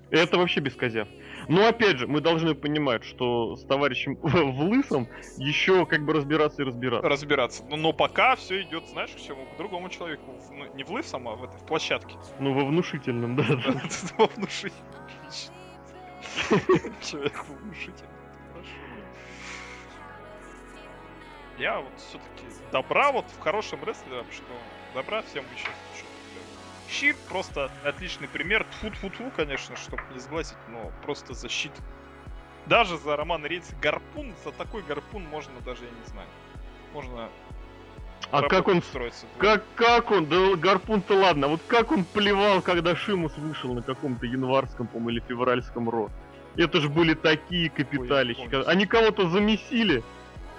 [0.09, 1.07] Это вообще без козяв.
[1.49, 6.61] Но опять же, мы должны понимать, что с товарищем в лысом еще как бы разбираться
[6.61, 7.09] и разбираться.
[7.09, 7.63] Разбираться.
[7.67, 9.45] Но, но пока все идет, знаешь, к чему?
[9.47, 10.31] К другому человеку.
[10.31, 12.15] В- ну, не в лысом, а в, этой, в площадке.
[12.39, 13.43] Ну, во внушительном, да.
[14.17, 14.93] Во внушительном.
[17.01, 18.13] Человек во внушительном.
[21.57, 24.53] Я вот все-таки добра вот в хорошем рестлере, что
[24.93, 26.08] добра всем сейчас.
[26.91, 28.65] Щит просто отличный пример.
[28.71, 31.75] Тфу-тфу-тфу, конечно, чтобы не сглазить, но просто защита.
[32.65, 36.27] Даже за Роман Рейнс гарпун, за такой гарпун можно даже, я не знаю.
[36.93, 37.29] Можно
[38.31, 39.25] А как он устроиться.
[39.35, 43.81] в- Как, как он, да гарпун-то ладно, вот как он плевал, когда Шимус вышел на
[43.81, 46.09] каком-то январском, по-моему, или февральском ро.
[46.57, 48.63] Это же были такие капиталищи.
[48.67, 50.03] Они кого-то замесили,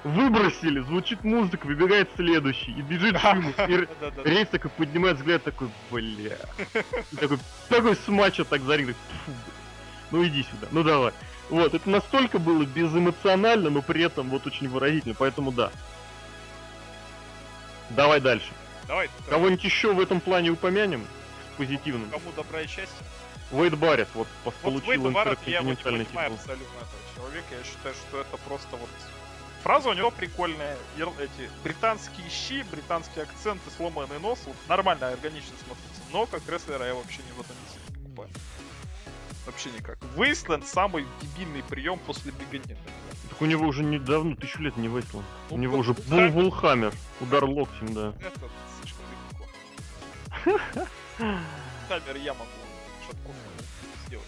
[0.03, 3.87] Выбросили, звучит музыка, выбегает следующий, и бежит Шимус, и.
[4.25, 6.39] Рейс такой поднимает взгляд, такой, бля.
[7.13, 7.39] И такой,
[7.69, 8.97] такой смача так зарит.
[9.27, 9.33] Фу,
[10.11, 11.13] ну иди сюда, ну давай.
[11.51, 15.71] Вот, это настолько было безэмоционально, но при этом вот очень выразительно, поэтому да.
[17.91, 18.53] Давай дальше.
[18.87, 19.11] Давай.
[19.29, 21.05] Кого-нибудь еще в этом плане упомянем?
[21.53, 22.09] С позитивным.
[22.11, 23.05] кому добра и счастье.
[23.51, 27.47] Вейд Баррет вот Вот получил Уэйд Барретт, я интерконтинентальный понимаю абсолютно этого человека.
[27.51, 28.89] Я считаю, что это просто вот...
[29.63, 30.77] Фраза у него прикольная.
[30.97, 34.41] Эти британские щи, британский акцент и сломанный нос.
[34.47, 36.03] Вот нормально, органично смотрится.
[36.13, 38.31] Но как рестлера я вообще ни в этом не покупаю.
[39.47, 39.99] Вообще никак.
[40.17, 42.77] Вейсленд самый дебильный прием после бегания.
[43.29, 45.27] Так у него уже недавно, тысячу лет не Вейсланд.
[45.51, 46.31] У Ну, него вот уже Хаммер.
[46.31, 46.95] Бул Вулхаммер.
[47.21, 48.15] Удар локтем, да.
[48.21, 48.41] Это
[48.81, 49.05] слишком
[50.45, 50.59] легко.
[51.89, 52.51] Хаммер я могу
[54.07, 54.27] сделать.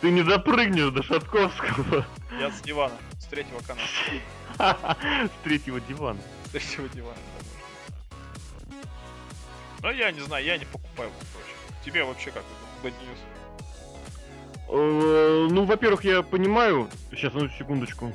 [0.00, 2.06] Ты не допрыгнешь до Шатковского
[2.38, 3.86] Я с дивана, с третьего канала.
[4.58, 6.20] с третьего дивана.
[6.46, 8.76] С третьего дивана, да.
[9.82, 11.54] Но я не знаю, я не покупаю вообще.
[11.84, 12.42] Тебе вообще как
[12.82, 13.18] это, News?
[14.68, 16.88] Э, Ну, во-первых, я понимаю...
[17.10, 18.12] Сейчас, одну секундочку.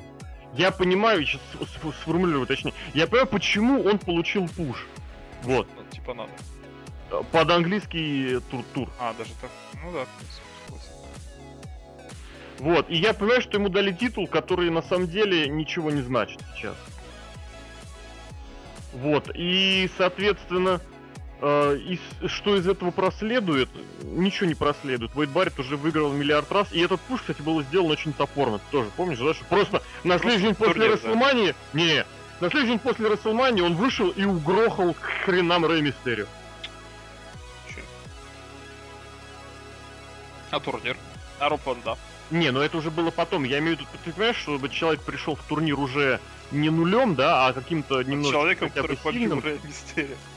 [0.56, 1.42] Я понимаю, сейчас
[2.02, 2.74] сформулирую точнее.
[2.96, 4.88] Я понимаю, почему он получил пуш.
[5.44, 5.68] Вот.
[5.76, 6.32] Ну, типа надо.
[7.12, 8.90] Э, Под английский тур-тур.
[9.00, 9.52] А, даже так.
[9.84, 10.44] Ну да, в принципе.
[12.60, 12.90] Вот.
[12.90, 16.76] И я понимаю, что ему дали титул, который на самом деле ничего не значит сейчас.
[18.94, 19.30] Вот.
[19.34, 20.82] И, соответственно,
[21.42, 23.70] э, из- что из этого проследует?
[24.04, 25.16] Ничего не проследует.
[25.16, 26.68] Вейд Барретт уже выиграл миллиард раз.
[26.74, 28.60] И этот пуш, кстати, был сделан очень топорно.
[28.60, 29.34] Ты тоже помнишь, да?
[29.34, 30.96] Что просто на следующий день после турнир, да.
[30.96, 31.56] Расселмании...
[31.74, 32.06] Не,
[32.42, 36.26] на следующий день после Расселмании он вышел и угрохал к хренам Рэй Мистерио.
[40.52, 40.98] А турнир?
[41.40, 41.50] А
[41.86, 41.98] Дам?
[42.32, 43.44] Не, но это уже было потом.
[43.44, 46.20] Я имею в виду, ты понимаешь, чтобы человек пришел в турнир уже
[46.52, 49.44] не нулем, да, а каким-то немного Человеком, хотя бы который побил.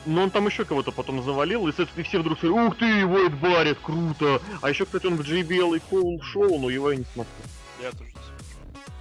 [0.06, 3.34] Но он там еще кого-то потом завалил, и, соответственно, все вдруг сказали, ух ты, Войд
[3.34, 4.40] Баррет, круто.
[4.60, 7.34] А еще, кстати, он в JBL и Коул шоу, но его я не смотрел.
[7.80, 8.94] Я тоже не смотрю.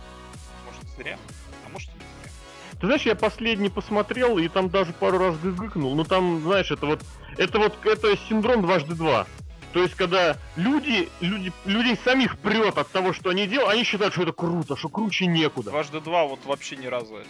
[0.66, 1.18] Может, зря?
[1.66, 2.32] А может, и не зря.
[2.80, 5.96] Ты знаешь, я последний посмотрел, и там даже пару раз гыгыкнул.
[5.96, 7.02] Ну там, знаешь, это вот,
[7.38, 9.28] это вот, это синдром дважды два.
[9.74, 14.14] То есть, когда люди, люди, людей самих прет от того, что они делают, они считают,
[14.14, 15.72] что это круто, что круче некуда.
[15.72, 17.30] Дважды два вот вообще ни разу это.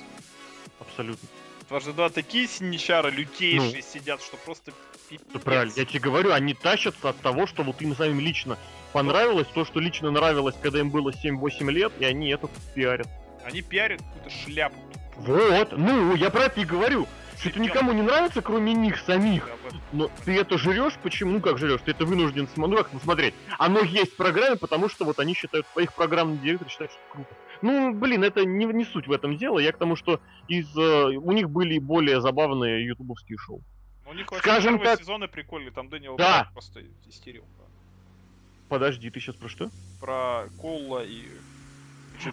[0.80, 1.28] Абсолютно.
[1.70, 4.72] Дважды два такие синичары лютейшие сидят, что просто
[5.10, 5.28] пипец.
[5.34, 5.74] Ну, правильно.
[5.76, 8.58] Я тебе говорю, они тащатся от того, что вот им самим лично
[8.92, 13.08] понравилось, то, что лично нравилось, когда им было 7-8 лет, и они это пиарят.
[13.46, 14.76] Они пиарят какую-то шляпу.
[15.18, 17.08] Вот, ну, я про это и говорю.
[17.44, 19.50] Это никому не нравится, кроме них самих.
[19.94, 21.32] Но ты это жрешь, почему?
[21.34, 21.82] Ну как жрешь?
[21.84, 23.34] Ты это вынужден см- ну, смотреть.
[23.58, 27.12] Оно есть в программе, потому что вот они считают, своих программных директоров считают, что это
[27.14, 27.30] круто.
[27.62, 29.60] Ну, блин, это не, не суть в этом дело.
[29.60, 33.62] Я к тому, что из э, у них были более забавные ютубовские шоу.
[34.06, 36.50] Ну, У них Скажем так- сезоны прикольные, там Дэниел Да.
[36.54, 37.44] Просто истерил.
[38.70, 39.70] Подожди, ты сейчас про что?
[40.00, 41.24] Про Коула и...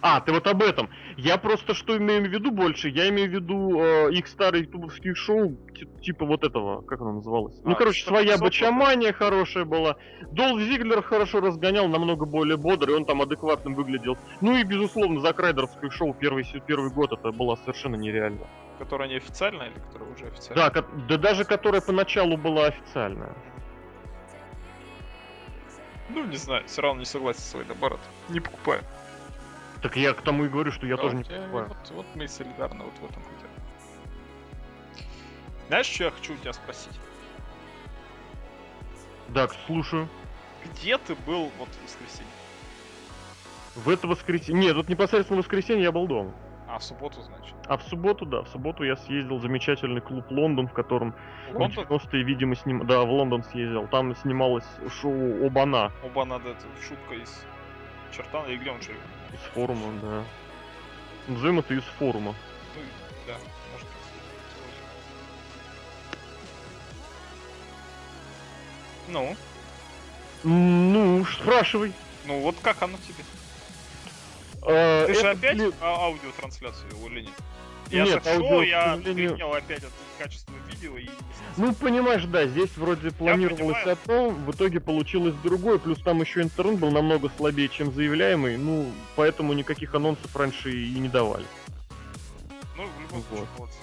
[0.01, 0.89] А, ты вот об этом.
[1.17, 2.89] Я просто что имею в виду больше?
[2.89, 7.13] Я имею в виду э, их старые ютубовские шоу, ти- типа вот этого, как оно
[7.13, 7.55] называлось?
[7.63, 9.95] ну, А, короче, что-то своя бочамания хорошая была.
[10.31, 14.17] Долф Зиглер хорошо разгонял, намного более бодрый, он там адекватным выглядел.
[14.41, 18.45] Ну и, безусловно, Зак Райдеровское шоу первый, первый год это было совершенно нереально.
[18.77, 20.71] Которая неофициальная или которая уже официальная?
[20.71, 23.33] Да, да даже которая поначалу была официальная.
[26.09, 28.01] Ну, не знаю, все равно не согласен с Вейдом Барретт.
[28.29, 28.81] Не покупаю.
[29.81, 31.67] Так я к тому и говорю, что я Да, тоже не покупаю.
[31.67, 33.47] Вот, вот мы солидарны вот в этом хотя.
[35.67, 36.99] Знаешь, что я хочу у тебя спросить?
[39.33, 40.07] Так, слушаю.
[40.65, 42.33] Где ты был вот в воскресенье?
[43.75, 44.61] В это воскресенье...
[44.61, 46.33] Нет, вот непосредственно в воскресенье я был дома.
[46.67, 47.55] А, в субботу, значит.
[47.67, 51.15] А в субботу, да, в субботу я съездил в замечательный клуб Лондон, в котором
[51.53, 51.85] Лондон?
[51.85, 52.85] 90-е, видимо, сним...
[52.85, 53.87] Да, в Лондон съездил.
[53.87, 54.67] Там снималось
[55.01, 57.45] шоу Обана Оба надо, это шутка из
[58.11, 58.99] Чертана, и живет?
[59.33, 60.23] Из форума, да.
[61.27, 62.35] Назовем это из форума.
[62.75, 62.81] Ну,
[63.27, 63.37] да,
[63.71, 63.87] может.
[69.07, 69.35] Ну,
[70.43, 71.93] Ну, спрашивай.
[72.25, 73.23] ну вот как оно тебе?
[74.67, 77.33] Э, Ты же опять блин, а- аудиотрансляцию вел или нет?
[77.89, 81.09] Я Нет, аудио, к я сожалению- опять от качества видео и...
[81.57, 86.79] Ну, понимаешь, да, здесь вроде планировалось одно, в итоге получилось другое, плюс там еще интернет
[86.79, 91.45] был намного слабее, чем заявляемый, ну, поэтому никаких анонсов раньше и не давали.
[92.77, 93.59] Ну, в любом случае, Вот.
[93.59, 93.77] молодцы.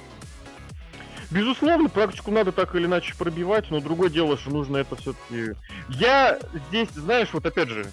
[1.31, 5.55] Безусловно, практику надо так или иначе пробивать, но другое дело, что нужно это все-таки.
[5.89, 6.39] Я
[6.69, 7.87] здесь, знаешь, вот опять же,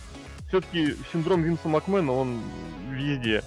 [0.50, 2.42] все-таки синдром Винса Макмена, он
[2.92, 3.44] везде.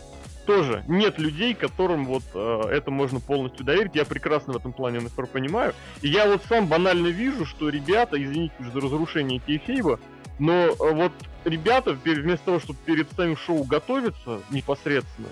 [0.47, 3.95] Тоже нет людей, которым вот э, это можно полностью доверить.
[3.95, 5.75] Я прекрасно в этом плане НФР понимаю.
[6.03, 9.99] И я вот сам банально вижу, что ребята, извините за разрушение кейфейба,
[10.39, 11.13] но э, вот
[11.45, 15.29] ребята вместо того, чтобы перед самим шоу готовиться непосредственно,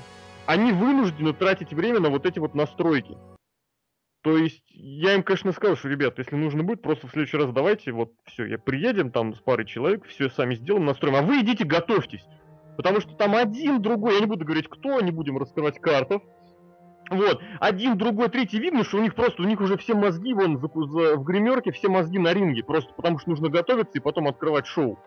[0.47, 3.17] они вынуждены тратить время на вот эти вот настройки.
[4.23, 7.53] То есть, я им, конечно, сказал, что, ребят, если нужно будет, просто в следующий раз
[7.53, 11.43] давайте, вот, все, я приедем там с парой человек, все сами сделаем, настроим, а вы
[11.43, 12.25] идите готовьтесь.
[12.77, 16.23] Потому что там один, другой, я не буду говорить кто, не будем раскрывать картов.
[17.11, 20.59] Вот, один, другой, третий, видно, что у них просто, у них уже все мозги, вон,
[20.59, 24.27] за, за, в гримерке, все мозги на ринге, просто потому что нужно готовиться и потом
[24.27, 24.99] открывать шоу.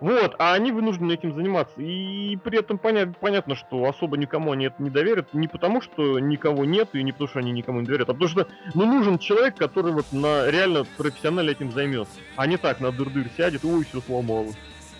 [0.00, 1.80] Вот, а они вынуждены этим заниматься.
[1.80, 5.34] И при этом понят, понятно, что особо никому они это не доверят.
[5.34, 8.28] Не потому, что никого нет, и не потому, что они никому не доверят, а потому
[8.28, 12.20] что ну, нужен человек, который вот на реально профессионально этим займется.
[12.36, 14.56] А не так на дыр-дыр сядет, ой, все сломалось.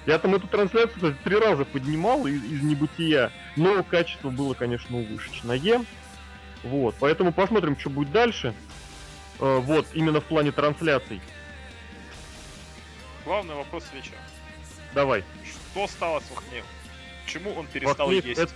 [0.08, 4.96] Я там эту трансляцию кстати, три раза поднимал из, из небытия, но качество было, конечно,
[4.98, 5.84] увышечное.
[6.62, 8.54] Вот, поэтому посмотрим, что будет дальше.
[9.38, 11.20] Э, вот, именно в плане трансляций.
[13.26, 14.16] Главный вопрос вечера.
[14.94, 15.24] Давай.
[15.44, 16.64] Что стало с Вахнеев?
[17.26, 18.40] Почему он перестал Вахнеев есть?
[18.40, 18.52] Это...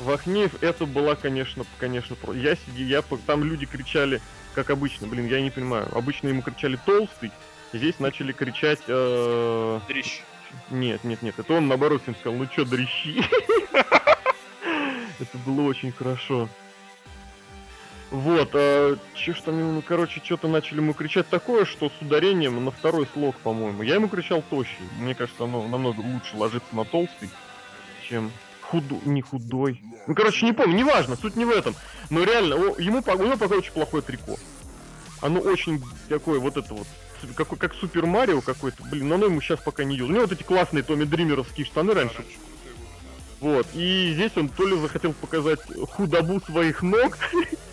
[0.00, 2.34] Вахнеев это была, конечно, конечно, про...
[2.34, 4.20] я сидел, я там люди кричали,
[4.54, 5.88] как обычно, блин, я не понимаю.
[5.96, 7.32] Обычно ему кричали толстый,
[7.72, 8.80] здесь начали кричать.
[8.86, 9.80] Э...
[9.88, 10.20] Дрищ.
[10.70, 13.24] Нет, нет, нет, это он наоборот им сказал, ну чё, дрищи.
[15.20, 16.48] Это было очень хорошо.
[18.10, 22.70] Вот, а, че что ну, короче, что-то начали ему кричать такое, что с ударением на
[22.70, 23.82] второй слог, по-моему.
[23.82, 24.82] Я ему кричал тощий.
[24.98, 27.30] Мне кажется, оно намного лучше ложится на толстый,
[28.08, 28.32] чем
[28.62, 29.00] худу...
[29.04, 29.80] не худой.
[30.06, 31.76] Ну, короче, не помню, неважно, суть не в этом.
[32.08, 34.36] Но реально, о, ему, у него пока очень плохое трико.
[35.20, 36.86] Оно очень такое, вот это вот,
[37.34, 38.82] как, как Супер Марио какой-то.
[38.84, 40.08] Блин, но оно ему сейчас пока не идет.
[40.08, 42.24] У него вот эти классные Томми Дримеровские штаны раньше.
[43.40, 47.16] Вот, и здесь он то ли захотел показать худобу своих ног,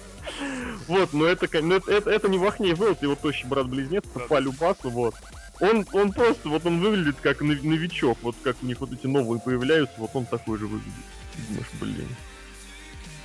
[0.88, 4.40] Вот, но это, ну, это, это, это не Вахней Вэлт, его тощий брат-близнец, это по
[4.40, 5.16] Любасу, вот.
[5.60, 9.42] Он, он просто, вот он выглядит как новичок, вот как у них вот эти новые
[9.42, 10.94] появляются, вот он такой же выглядит.
[11.50, 12.08] Думаешь, блин.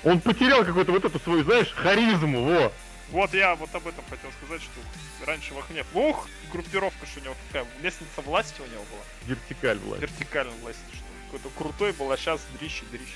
[0.05, 2.73] Он потерял какой-то вот эту свою, знаешь, харизму, во.
[3.13, 7.35] Вот я вот об этом хотел сказать, что раньше Вахнев, ух, группировка, что у него
[7.49, 9.03] какая, лестница власти у него была.
[9.27, 10.03] Вертикаль власти.
[10.03, 13.15] Вертикаль власти, что какой-то крутой был, а сейчас дрищи, дрищи.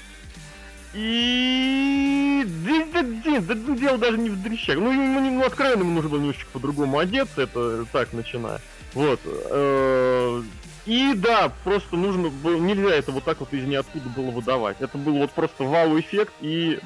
[0.92, 2.44] И...
[2.46, 4.76] Да, да, да, да, дело даже не в дрищах.
[4.76, 8.60] Ну, ему, ну, откровенно ему нужно было немножечко по-другому одеться, это так начиная.
[8.92, 9.20] Вот.
[9.24, 10.42] Э,
[10.84, 14.76] и да, просто нужно было, нельзя это вот так вот из ниоткуда было выдавать.
[14.80, 16.78] Это был вот просто вау-эффект и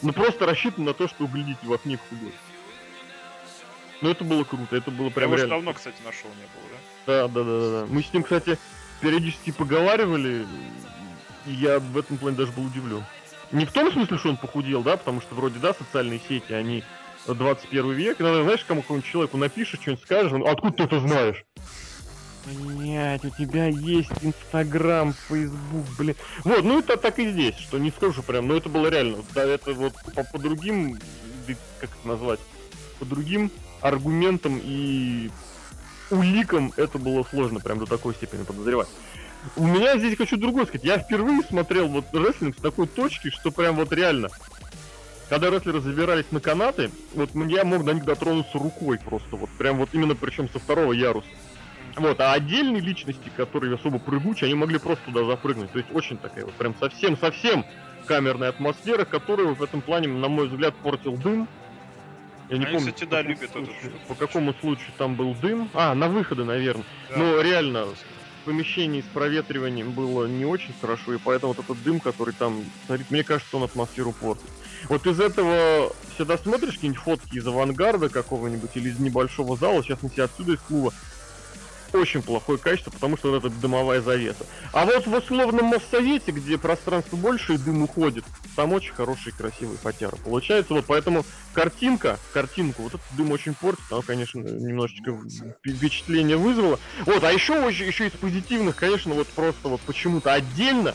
[0.00, 2.32] ну просто рассчитан на то, что углядите во книг худой.
[4.02, 5.54] Ну это было круто, это было прям Я реально.
[5.54, 6.68] давно, кстати, нашел не было,
[7.06, 7.28] да?
[7.28, 7.86] Да, да, да, да.
[7.88, 8.58] Мы с ним, кстати,
[9.00, 10.44] периодически поговаривали,
[11.46, 13.04] и я в этом плане даже был удивлен.
[13.52, 16.82] Не в том смысле, что он похудел, да, потому что вроде, да, социальные сети, они
[17.28, 21.00] 21 век, и надо, знаешь, кому какому-нибудь человеку напишешь, что-нибудь скажешь, он, откуда ты это
[21.00, 21.44] знаешь?
[22.44, 26.16] Блять, у тебя есть Инстаграм, Фейсбук, блин.
[26.42, 29.18] Вот, ну это так и здесь, что не скажу прям, но это было реально.
[29.32, 30.98] Да, это вот по, по другим,
[31.78, 32.40] как это назвать,
[32.98, 33.52] по другим
[33.82, 35.30] аргументам и
[36.10, 38.88] уликам это было сложно прям до такой степени подозревать.
[39.56, 40.84] У меня здесь хочу другое сказать.
[40.84, 44.28] Я впервые смотрел вот рестлинг с такой точки, что прям вот реально.
[45.28, 49.36] Когда рестлеры забирались на канаты, вот я мог до них дотронуться рукой просто.
[49.36, 51.26] Вот прям вот именно причем со второго яруса.
[51.96, 55.72] Вот, а отдельные личности, которые особо прыгучие, они могли просто туда запрыгнуть.
[55.72, 57.64] То есть очень такая вот прям совсем-совсем
[58.06, 61.48] камерная атмосфера, которую в этом плане, на мой взгляд, портил дым.
[62.52, 64.06] Я не Они, помню, кстати, да, любят случаю, это.
[64.08, 65.70] По какому случаю там был дым?
[65.72, 66.84] А, на выходы, наверное.
[67.08, 67.16] Да.
[67.16, 67.86] Но реально,
[68.44, 73.10] помещении с проветриванием было не очень хорошо, и поэтому вот этот дым, который там царит,
[73.10, 74.44] мне кажется, он атмосферу портит.
[74.88, 80.02] Вот из этого всегда смотришь какие-нибудь фотки из авангарда какого-нибудь или из небольшого зала, сейчас
[80.02, 80.92] на себя отсюда из клуба,
[81.98, 84.46] очень плохое качество, потому что эта дымовая завеса.
[84.72, 88.24] А вот в условном Моссовете, где пространство больше и дым уходит,
[88.56, 90.74] там очень хороший красивый фатяра получается.
[90.74, 95.16] Вот поэтому картинка, картинку, вот этот дым очень портит, она, конечно, немножечко
[95.66, 96.78] впечатление вызвало.
[97.06, 100.94] Вот, а еще, еще из позитивных, конечно, вот просто вот почему-то отдельно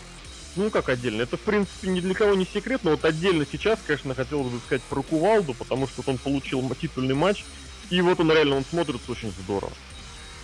[0.57, 3.79] ну как отдельно, это в принципе ни для кого не секрет, но вот отдельно сейчас,
[3.85, 7.45] конечно, хотелось бы сказать про Кувалду, потому что вот он получил титульный матч,
[7.89, 9.71] и вот он реально, он смотрится очень здорово.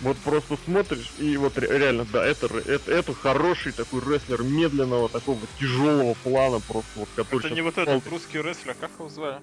[0.04, 5.38] Вот просто смотришь, и вот реально, да, это, это, это хороший такой рестлер медленного, такого
[5.58, 7.46] тяжелого плана, просто вот который...
[7.46, 9.40] Это не вот этот русский рестлер, как его звали?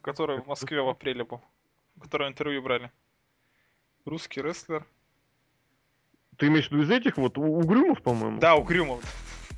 [0.00, 1.40] Который в Москве в апреле был.
[2.00, 2.92] Который интервью брали.
[4.04, 4.86] Русский рестлер.
[6.38, 8.38] Ты имеешь в виду из этих вот Угрюмов, по-моему?
[8.38, 9.02] Да, Угрюмов.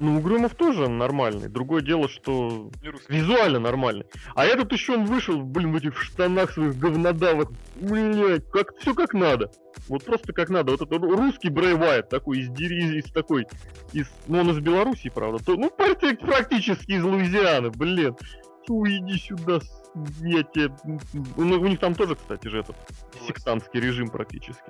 [0.00, 1.48] Ну, Угрюмов тоже нормальный.
[1.48, 2.70] Другое дело, что
[3.08, 4.06] визуально нормальный.
[4.34, 7.50] А этот еще он вышел, блин, в этих штанах своих говнодавах.
[7.76, 9.50] Блять, как все как надо.
[9.88, 10.72] Вот просто как надо.
[10.72, 13.46] Вот это ру- русский Брэй Уайт, такой из, дери- из такой,
[13.92, 15.42] из, ну он из Белоруссии, правда.
[15.44, 18.16] То, ну, практи- практически из Луизианы, блин.
[18.66, 19.60] Фу, иди сюда,
[20.22, 20.74] я тебе...
[21.36, 22.76] Ну, у них там тоже, кстати же, этот
[23.26, 24.64] сектантский режим практически.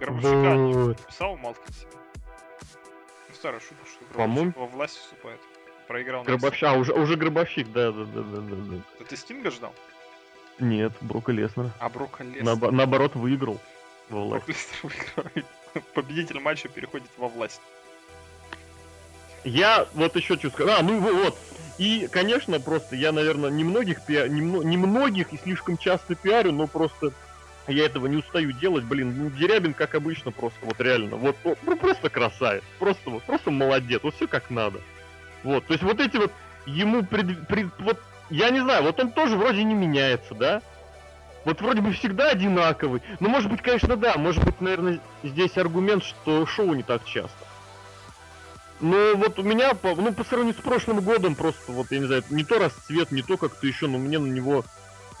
[0.00, 1.06] Гробовщика Вот.
[1.06, 2.03] писал Малкин себе.
[3.44, 5.38] Старая шутка, что Гробовщик во власть вступает.
[5.86, 9.04] Проиграл на Гробовщик, а, уже, уже Гробовщик, да, да, да, да, да, да.
[9.06, 9.74] Ты Стинга ждал?
[10.58, 11.70] Нет, Брока Леснера.
[11.78, 12.42] А Брока Леснер.
[12.42, 13.60] Наобо- наоборот, выиграл
[14.08, 14.46] во власть.
[14.46, 15.46] Брок Леснер выигрывает.
[15.94, 17.60] Победитель матча переходит во власть.
[19.44, 20.80] Я вот еще что сказать.
[20.80, 21.38] А, ну во- вот.
[21.76, 24.26] И, конечно, просто я, наверное, немногих, пиа...
[24.26, 27.12] немно- немногих и слишком часто пиарю, но просто
[27.66, 28.84] я этого не устаю делать.
[28.84, 31.16] Блин, ну, Дерябин, как обычно, просто вот реально.
[31.16, 32.62] Вот, ну, просто красавец.
[32.78, 34.02] Просто вот, просто молодец.
[34.02, 34.80] Вот все как надо.
[35.42, 36.32] Вот, то есть вот эти вот
[36.66, 37.46] ему пред...
[37.46, 38.00] пред- вот,
[38.30, 40.62] я не знаю, вот он тоже вроде не меняется, да?
[41.44, 43.02] Вот вроде бы всегда одинаковый.
[43.20, 44.14] Ну, может быть, конечно, да.
[44.16, 47.36] Может быть, наверное, здесь аргумент, что шоу не так часто.
[48.80, 52.24] Ну, вот у меня, ну, по сравнению с прошлым годом, просто, вот, я не знаю,
[52.30, 54.64] не то расцвет, не то как-то еще, но мне на него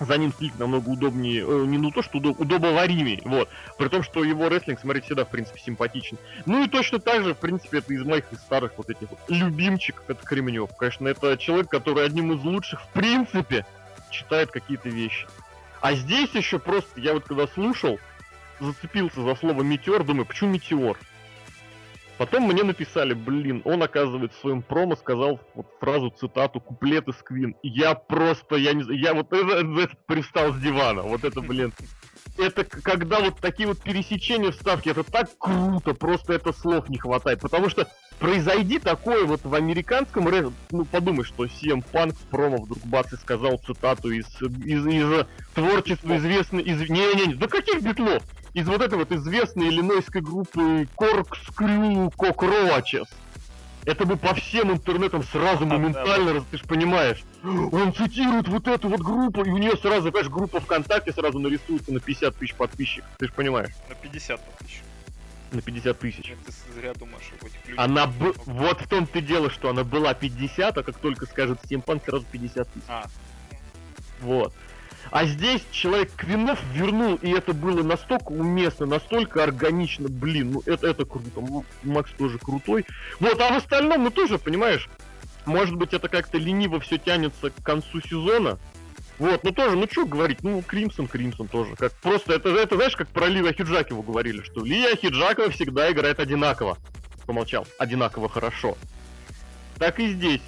[0.00, 3.48] за ним следить намного удобнее, э, не ну то, что удоб, удобоваримее, вот.
[3.78, 6.18] При том, что его рестлинг смотреть всегда, в принципе, симпатичен.
[6.46, 9.18] Ну и точно так же, в принципе, это из моих из старых вот этих вот
[9.28, 10.70] любимчиков, это Кремнев.
[10.76, 13.66] Конечно, это человек, который одним из лучших, в принципе,
[14.10, 15.26] читает какие-то вещи.
[15.80, 17.98] А здесь еще просто, я вот когда слушал,
[18.60, 20.98] зацепился за слово метеор, думаю, почему метеор?
[22.16, 27.16] Потом мне написали, блин, он, оказывается, в своем промо сказал вот фразу, цитату, куплет из
[27.16, 27.56] Квин.
[27.62, 31.02] Я просто, я не я вот это, это пристал с дивана.
[31.02, 31.72] Вот это, блин.
[32.38, 37.40] Это когда вот такие вот пересечения вставки, это так круто, просто это слов не хватает.
[37.40, 37.88] Потому что
[38.18, 43.12] произойди такое вот в американском рэп, ну подумай, что CM Punk в промо вдруг бац
[43.12, 46.88] и сказал цитату из, из, из творчества известной, из...
[46.88, 48.22] Не-не-не, да каких битлов?
[48.54, 53.08] Из вот этой вот известной иллинойской группы Corkscrew Cockroaches.
[53.84, 57.22] Это бы по всем интернетам сразу моментально, раз- ты же понимаешь.
[57.42, 61.92] Он цитирует вот эту вот группу, и у нее сразу, понимаешь, группа ВКонтакте сразу нарисуется
[61.92, 63.10] на 50 тысяч подписчиков.
[63.18, 64.80] Ты же понимаешь, На 50 тысяч.
[65.52, 66.32] на 50 тысяч.
[66.46, 67.84] Ты зря думаешь об этих людях.
[67.84, 68.32] Она б...
[68.46, 72.68] Вот в том-то дело, что она была 50, а как только скажет Steampunk, сразу 50
[72.72, 72.84] тысяч.
[72.88, 73.04] А,
[74.22, 74.54] Вот.
[75.14, 80.88] А здесь человек Квинов вернул, и это было настолько уместно, настолько органично, блин, ну это,
[80.88, 81.64] это круто.
[81.84, 82.84] Макс тоже крутой.
[83.20, 84.88] Вот, а в остальном, ну тоже, понимаешь,
[85.46, 88.58] может быть это как-то лениво все тянется к концу сезона.
[89.20, 91.76] Вот, ну тоже, ну что говорить, ну Кримсон, Кримсон тоже.
[91.76, 96.18] Как просто, это, это знаешь, как про Лия Хиджакова говорили, что Лия Хиджакова всегда играет
[96.18, 96.76] одинаково.
[97.24, 98.76] Помолчал, одинаково хорошо.
[99.78, 100.42] Так и здесь.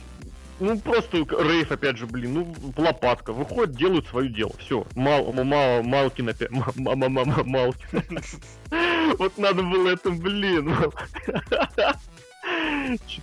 [0.58, 3.32] Ну, просто рейв, опять же, блин, ну, лопатка.
[3.32, 4.52] Выходят, делают свое дело.
[4.58, 4.86] Все.
[4.94, 6.50] Мал, мал, Малкин опять.
[6.50, 8.02] ма- ма- ма- ма- Малкин.
[9.18, 10.74] Вот надо было это, блин.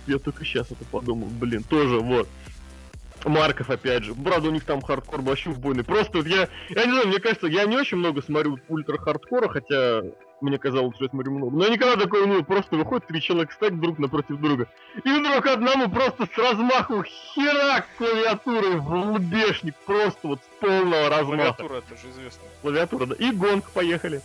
[0.06, 1.28] Я только сейчас это подумал.
[1.28, 2.28] Блин, тоже вот.
[3.24, 4.14] Марков, опять же.
[4.14, 5.84] Правда, у них там хардкор вообще убойный.
[5.84, 10.02] Просто вот я, я не знаю, мне кажется, я не очень много смотрю ультра-хардкора, хотя
[10.40, 11.56] мне казалось, что я смотрю много.
[11.56, 14.66] Но я никогда такое не Просто выходит три человека стать друг напротив друга.
[15.02, 19.74] И вдруг одному просто с размаху херак клавиатурой в лбешник.
[19.86, 21.54] Просто вот с полного размаха.
[21.54, 22.42] клавиатура, это же известно.
[22.62, 23.14] Клавиатура, да.
[23.16, 24.20] И гонг поехали.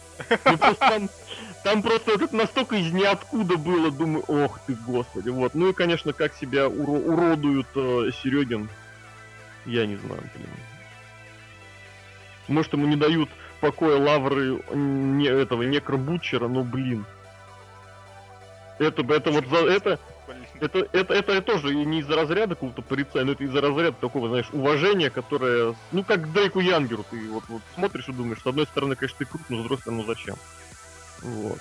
[1.64, 5.30] Там, просто это настолько из ниоткуда было, думаю, ох ты, господи.
[5.30, 5.56] Вот.
[5.56, 8.70] Ну и, конечно, как себя уро- уродуют э, Серегин,
[9.66, 10.50] я не знаю, блин.
[12.48, 13.30] Может, ему не дают
[13.60, 17.06] покоя лавры не, этого некробучера, но, блин.
[18.80, 20.46] Это, это вот за это, Блин.
[20.62, 24.50] это, это, это тоже не из-за разряда какого-то порицания, но это из-за разряда такого, знаешь,
[24.54, 28.96] уважения, которое, ну, как Дрейку Янгеру, ты вот, вот смотришь и думаешь, с одной стороны,
[28.96, 30.36] конечно, ты крут, но с другой стороны, ну зачем?
[31.22, 31.60] Вот.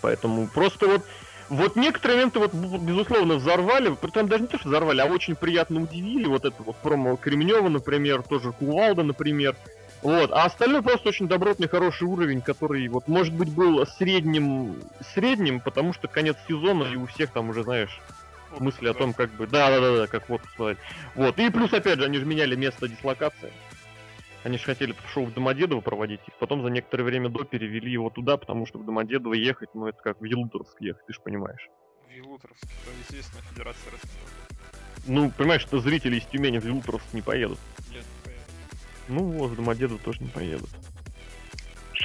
[0.00, 1.02] Поэтому просто вот,
[1.50, 5.82] вот некоторые моменты вот, безусловно, взорвали, притом даже не то, что взорвали, а очень приятно
[5.82, 9.54] удивили, вот это вот промо Кремнева, например, тоже Кувалда, например,
[10.02, 14.76] вот, а остальное просто очень добротный, хороший уровень, который, вот, может быть, был средним,
[15.14, 18.00] средним, потому что конец сезона, и у всех там уже, знаешь,
[18.50, 18.98] Вот, мысли о да.
[18.98, 20.78] том, как бы, да, да, да, да, как вот смотреть.
[21.14, 21.38] Вот.
[21.38, 23.52] И плюс, опять же, они же меняли место дислокации.
[24.44, 28.08] Они же хотели шоу в Домодедово проводить, и потом за некоторое время до перевели его
[28.08, 31.68] туда, потому что в Домодедово ехать, ну, это как в Елуторовск ехать, ты же понимаешь.
[32.08, 34.30] Вилутровск, это известная федерация рестлинга.
[35.06, 37.58] Ну, понимаешь, что зрители из Тюмени в Елуторовск не поедут.
[39.08, 40.70] Ну, вот, в Домодедово тоже не поедут.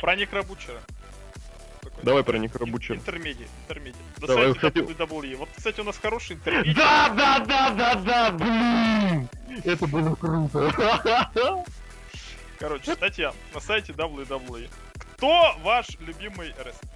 [0.01, 0.81] Про Некробучера.
[1.81, 2.97] Такой Давай про Некро Бучера.
[2.97, 3.99] Интермедиа, интермедиа.
[4.19, 5.35] На Давай, кстати- WWE.
[5.35, 6.73] Вот, кстати, у нас хороший интермедиа.
[6.75, 9.29] Да, да, да, да, да, блин!
[9.63, 11.65] Это было круто.
[12.57, 14.69] Короче, статья на сайте WWE.
[15.17, 16.89] Кто ваш любимый рестлер?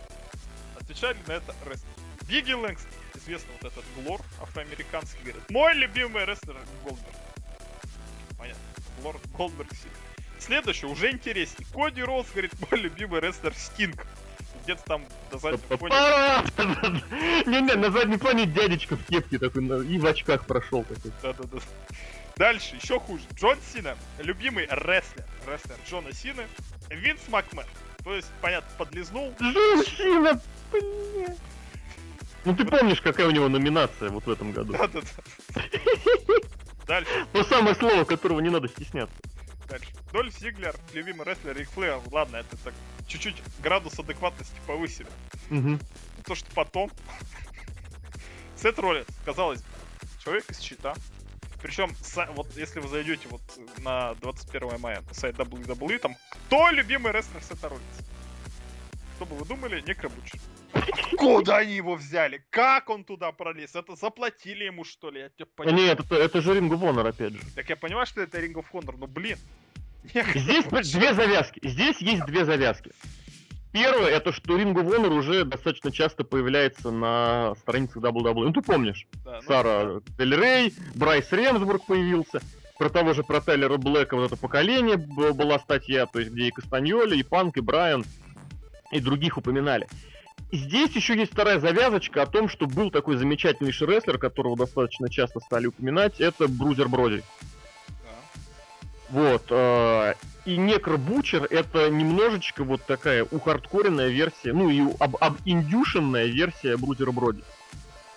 [0.79, 1.89] Отвечали на это рестлер.
[2.27, 7.15] Бигги Лэнгстон, известный вот этот Глор афроамериканский, говорит, мой любимый рестлер Голдберг.
[9.03, 9.97] Голдберг сильный.
[10.39, 11.67] Следующий, уже интереснее.
[11.73, 14.05] Коди Роуз, говорит, мой любимый рестлер Стинг.
[14.63, 15.95] Где-то там на заднем фоне.
[17.45, 21.11] Не-не, на заднем плане дядечка в кепке такой и в очках прошел такой.
[21.21, 21.59] Да-да-да.
[22.35, 23.23] Дальше, еще хуже.
[23.33, 25.25] Джон Сина, любимый рестлер.
[25.47, 26.43] Рестлер Джона Сина.
[26.89, 27.65] Винс Макмен.
[28.03, 29.33] То есть, понятно, подлизнул.
[29.39, 30.39] Женщина,
[30.71, 31.35] бля.
[32.45, 34.73] Ну ты помнишь, какая у него номинация вот в этом году?
[34.73, 35.61] Да-да-да.
[36.87, 39.15] Дальше, То самое слово, которого не надо стесняться.
[39.69, 39.87] дальше.
[40.13, 41.99] Дольф Зиглер, любимый рестлер Рик Флэр.
[42.11, 42.73] Ладно, это так
[43.07, 45.09] чуть-чуть градус адекватности повысили.
[45.49, 45.79] Мгм.
[46.25, 46.91] То, что потом...
[48.55, 49.67] Сет Роллинс, казалось бы,
[50.23, 50.95] человек из щита.
[51.61, 51.91] Причем,
[52.35, 53.41] вот если вы зайдете вот
[53.79, 58.03] на 21 мая на сайт WWE, там кто любимый рестлер Сета Роллинса?
[59.15, 59.81] Что бы вы думали?
[59.81, 60.39] Некробучер.
[61.17, 62.43] Куда они его взяли?
[62.49, 63.75] Как он туда пролез?
[63.75, 65.21] Это заплатили ему, что ли?
[65.21, 65.83] Я тебя понимаю.
[65.83, 67.39] нет, это, это же Ring of Honor, опять же.
[67.55, 69.37] Так я понимаю, что это Ring of Honor, но блин.
[70.03, 71.59] Здесь две завязки.
[71.63, 72.91] Здесь есть две завязки.
[73.71, 78.45] Первое, это что Ring of Honor уже достаточно часто появляется на страницах WWE.
[78.45, 79.07] Ну, ты помнишь.
[79.25, 82.41] Да, ну, Сара Дель Рей, Брайс Ремсбург появился.
[82.77, 86.51] Про того же, про Тайлера Блэка вот это поколение была статья, то есть где и
[86.51, 88.05] Кастаньоли, и Панк, и Брайан,
[88.91, 89.87] и других упоминали.
[90.51, 95.39] Здесь еще есть вторая завязочка о том, что был такой замечательнейший рестлер, которого достаточно часто
[95.41, 97.21] стали упоминать, это Брузер Броди.
[97.89, 98.09] да.
[99.09, 99.43] Вот.
[99.49, 100.13] э,
[100.45, 107.11] И Некро Бучер это немножечко вот такая ухардкоренная версия, ну и об, обиндюшенная версия Брузера
[107.11, 107.43] Броди.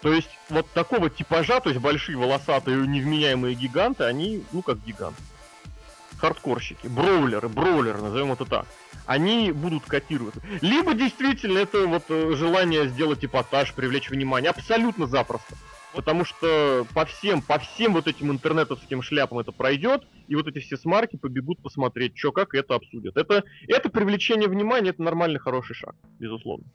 [0.01, 5.21] То есть вот такого типажа, то есть большие волосатые невменяемые гиганты, они, ну как гиганты.
[6.21, 8.67] Хардкорщики, броулеры, броулеры, назовем это так.
[9.07, 10.43] Они будут котироваться.
[10.61, 14.51] Либо действительно это вот э, желание сделать эпатаж, привлечь внимание.
[14.51, 15.55] Абсолютно запросто.
[15.95, 20.59] Потому что по всем, по всем вот этим интернетовским шляпам это пройдет, и вот эти
[20.59, 23.17] все смарки побегут посмотреть, что как это обсудят.
[23.17, 26.67] Это, это привлечение внимания, это нормальный хороший шаг, безусловно.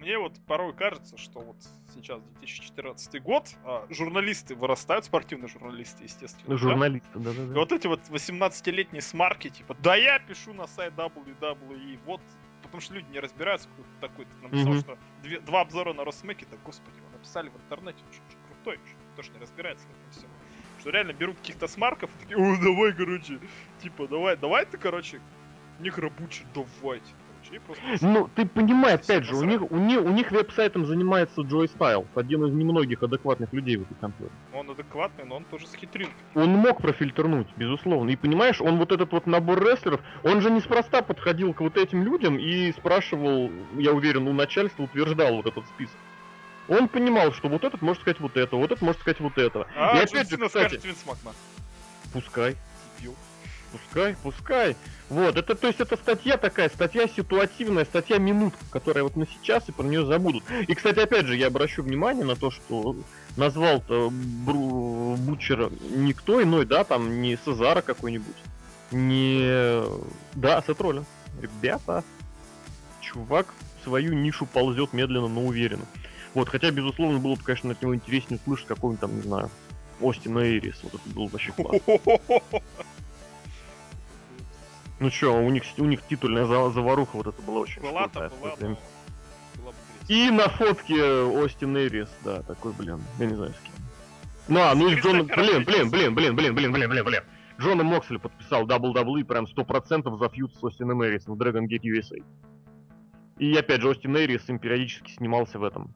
[0.00, 1.56] Мне вот порой кажется, что вот
[1.94, 6.44] сейчас 2014 год, а журналисты вырастают, спортивные журналисты, естественно.
[6.46, 6.58] Ну, да?
[6.58, 7.54] журналисты, И да-да-да.
[7.54, 12.22] вот эти вот 18-летние смарки, типа, да я пишу на сайт WWE, вот,
[12.62, 14.24] потому что люди не разбираются, кто ты такой.
[14.24, 14.80] Ты написал, Мгм.
[14.80, 18.80] что две- два обзора на Росмеке, так, господи, вы написали в интернете, что, же крутой,
[19.12, 20.30] кто ж не разбирается в этом всем.
[20.80, 23.38] Что реально берут каких-то смарков и такие, ой, давай, короче,
[23.82, 25.20] типа, давай, давай ты, короче,
[25.78, 27.04] некробучи, давайте.
[28.00, 32.06] Ну, ты понимай, опять же, у них, у них, у них веб-сайтом занимается Джой Стайл,
[32.14, 34.30] один из немногих адекватных людей в этой конторе.
[34.54, 36.08] Он адекватный, но он тоже схитрил.
[36.34, 38.10] Он мог профильтрнуть, безусловно.
[38.10, 42.04] И понимаешь, он вот этот вот набор рестлеров, он же неспроста подходил к вот этим
[42.04, 45.96] людям и спрашивал, я уверен, у начальства утверждал вот этот список.
[46.68, 49.66] Он понимал, что вот этот может сказать вот это, вот этот может сказать вот это.
[49.76, 51.32] А, и опять же, кстати, скажет Винс Макмен.
[52.12, 52.56] пускай,
[52.98, 53.16] Дебил.
[53.72, 54.76] Пускай, пускай.
[55.08, 59.68] Вот, это, то есть, это статья такая, статья ситуативная, статья минутка, которая вот на сейчас
[59.68, 60.44] и про нее забудут.
[60.68, 62.96] И, кстати, опять же, я обращу внимание на то, что
[63.36, 68.36] назвал-то Бру- Бутчера никто иной, да, там не Сезара какой-нибудь,
[68.92, 69.82] не...
[70.34, 70.78] Да, Сет.
[71.40, 72.04] Ребята,
[73.00, 73.46] чувак
[73.80, 75.84] в свою нишу ползет медленно, но уверенно.
[76.34, 79.50] Вот, хотя, безусловно, было бы, конечно, от него интереснее услышать какого-нибудь там, не знаю,
[80.00, 80.76] Остина Эрис.
[80.82, 81.80] Вот это было вообще классно.
[85.00, 88.28] Ну чё, у них, у них титульная за- заваруха вот это была очень Была крутая
[88.28, 88.78] была, была бы интереснее.
[90.08, 93.72] И на фотке Остин Эрис, да, такой, блин, я не знаю с кем.
[94.48, 95.26] Ну, а, ну и Джон...
[95.26, 97.22] Блин, блин, блин, блин, блин, блин, блин, блин, блин.
[97.60, 102.22] Джона Моксли подписал WWE прям 100% за фьюд с Остином Эрисом в Dragon Gate USA.
[103.38, 105.92] И опять же, Остин Эрис им периодически снимался в этом.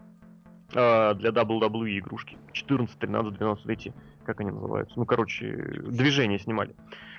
[0.72, 2.36] Э, для WWE игрушки.
[2.52, 3.92] 14, 13, 12 эти,
[4.24, 4.98] как они называются?
[4.98, 5.46] Ну, короче,
[5.86, 6.74] движения снимали.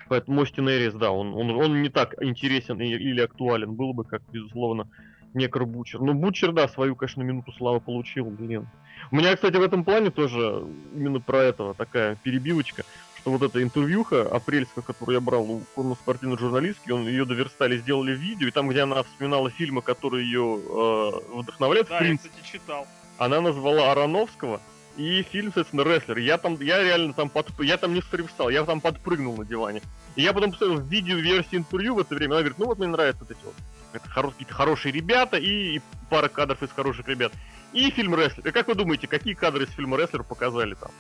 [0.07, 4.22] Поэтому Остин Эрис, да, он, он, он не так интересен или актуален был бы, как,
[4.31, 4.88] безусловно,
[5.34, 5.99] Некро Бучер.
[5.99, 8.67] Ну, Бучер, да, свою, конечно, минуту славы получил, блин.
[9.11, 12.84] У меня, кстати, в этом плане тоже именно про этого такая перебивочка,
[13.19, 18.15] что вот эта интервьюха апрельская, которую я брал у конно-спортивной журналистки, он ее доверстали, сделали
[18.15, 22.30] видео, и там, где она вспоминала фильмы, которые ее э, вдохновляют, в Да, я, принципе,
[22.30, 22.88] кстати, читал.
[23.17, 24.61] Она назвала Ароновского
[24.97, 26.17] и фильм, соответственно, «Рестлер».
[26.17, 29.81] Я там, я реально там под, я там не встал, я там подпрыгнул на диване.
[30.15, 32.77] И я потом посмотрел в видео версии интервью в это время, она говорит, ну вот
[32.77, 33.55] мне нравятся вот эти вот
[33.91, 37.33] это хоро- какие-то хорошие ребята и, и пара кадров из хороших ребят.
[37.73, 38.47] И фильм «Рестлер».
[38.47, 40.91] И как вы думаете, какие кадры из фильма «Рестлер» показали там?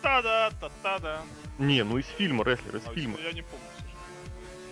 [0.00, 1.22] Та-да, та-та-да.
[1.58, 3.18] Не, ну из фильма «Рестлер», из А, фильма.
[3.22, 3.64] Я не помню.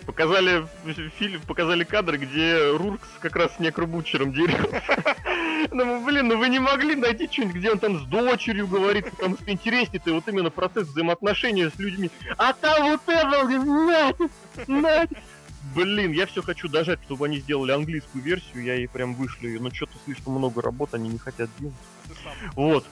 [0.05, 4.81] Показали фи- фильм, показали кадры, где Руркс как раз с некробучером дерется.
[5.71, 9.35] Ну, блин, ну вы не могли найти что-нибудь, где он там с дочерью говорит, потому
[9.37, 12.11] что интереснее-то вот именно процесс взаимоотношения с людьми.
[12.37, 14.17] А там вот это.
[15.73, 19.61] Блин, я все хочу дожать, чтобы они сделали английскую версию, я ей прям вышлю ее,
[19.61, 21.75] но что-то слишком много работ они не хотят делать.
[22.07, 22.13] Ты.
[22.55, 22.85] Вот.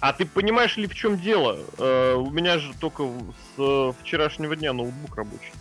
[0.00, 1.60] А ты понимаешь ли, в чем дело?
[1.78, 5.52] Э, у меня же только с э, вчерашнего дня ноутбук рабочий.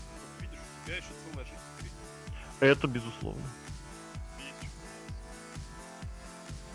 [2.61, 3.43] Это безусловно.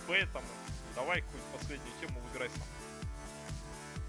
[0.07, 0.45] Поэтому
[0.95, 2.63] давай какую-нибудь последнюю тему выбирай сам.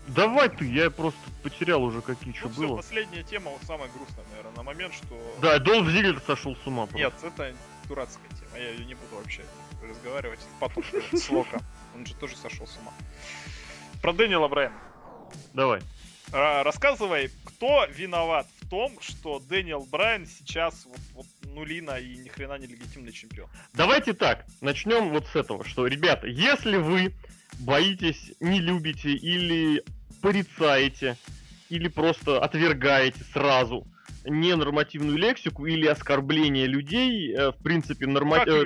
[0.07, 2.75] Давай ты, я просто потерял уже какие что Ну всё, было.
[2.77, 5.35] последняя тема, самая грустная, наверное, на момент, что...
[5.41, 6.85] Да, Долф Зиглер сошел с ума.
[6.85, 6.97] просто.
[6.97, 7.55] Нет, это
[7.89, 9.43] дурацкая тема, я ее не буду вообще
[9.83, 10.39] разговаривать.
[10.59, 10.83] Потом
[11.13, 11.59] с Лока.
[11.95, 12.93] Он же тоже сошел с ума.
[14.01, 14.79] Про Дэниела Брайана.
[15.53, 15.81] Давай.
[16.31, 21.25] Ра- Рассказывай, кто виноват в том, что Дэниел Брайан сейчас вот, вот
[21.57, 23.49] нулина и ни хрена не легитимный чемпион.
[23.73, 27.13] Давайте так, начнем вот с этого, что, ребята, если вы
[27.59, 29.83] боитесь, не любите или
[30.21, 31.17] порицаете,
[31.69, 33.85] или просто отвергаете сразу
[34.23, 38.39] ненормативную лексику или оскорбление людей, э, в принципе, норма...
[38.39, 38.65] Как э,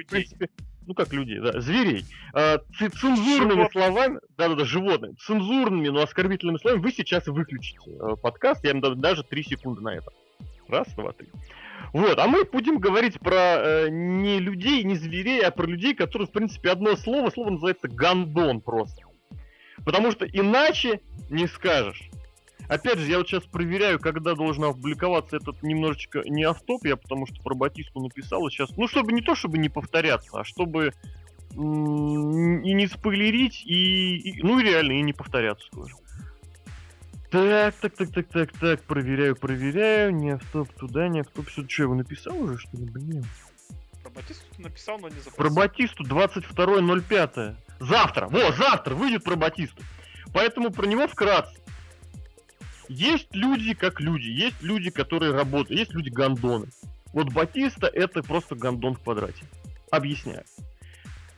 [0.87, 2.03] ну как людей, да, зверей,
[2.33, 3.71] ц- цензурными Животных.
[3.71, 7.79] словами, да-да-да, животных, цензурными, но оскорбительными словами вы сейчас выключите
[8.21, 10.11] подкаст, я им дам даже 3 секунды на это.
[10.67, 11.27] Раз, два, три.
[11.93, 16.27] Вот, а мы будем говорить про э, не людей, не зверей, а про людей, которые,
[16.27, 19.01] в принципе, одно слово, слово называется гандон просто.
[19.83, 22.09] Потому что иначе не скажешь.
[22.69, 27.25] Опять же, я вот сейчас проверяю, когда должен опубликоваться этот немножечко не автоп, я потому
[27.27, 28.69] что про Батисту написал сейчас.
[28.77, 30.93] Ну, чтобы не то, чтобы не повторяться, а чтобы
[31.53, 35.95] и не спойлерить, и, и- ну и реально, и не повторяться тоже.
[37.31, 41.69] Так, так, так, так, так, так, проверяю, проверяю, не автоп туда, не автоп сюда.
[41.69, 43.25] Что, я его написал уже, что ли, блин?
[44.03, 45.37] Про Батисту ты написал, но не запросил.
[45.37, 47.55] Про Батисту 22.05.
[47.79, 48.27] Завтра!
[48.27, 49.81] Во, завтра выйдет про Батисту.
[50.33, 51.57] Поэтому про него вкратце.
[52.89, 56.67] Есть люди как люди, есть люди, которые работают, есть люди гандоны.
[57.13, 59.45] Вот Батиста это просто гандон в квадрате.
[59.89, 60.43] Объясняю.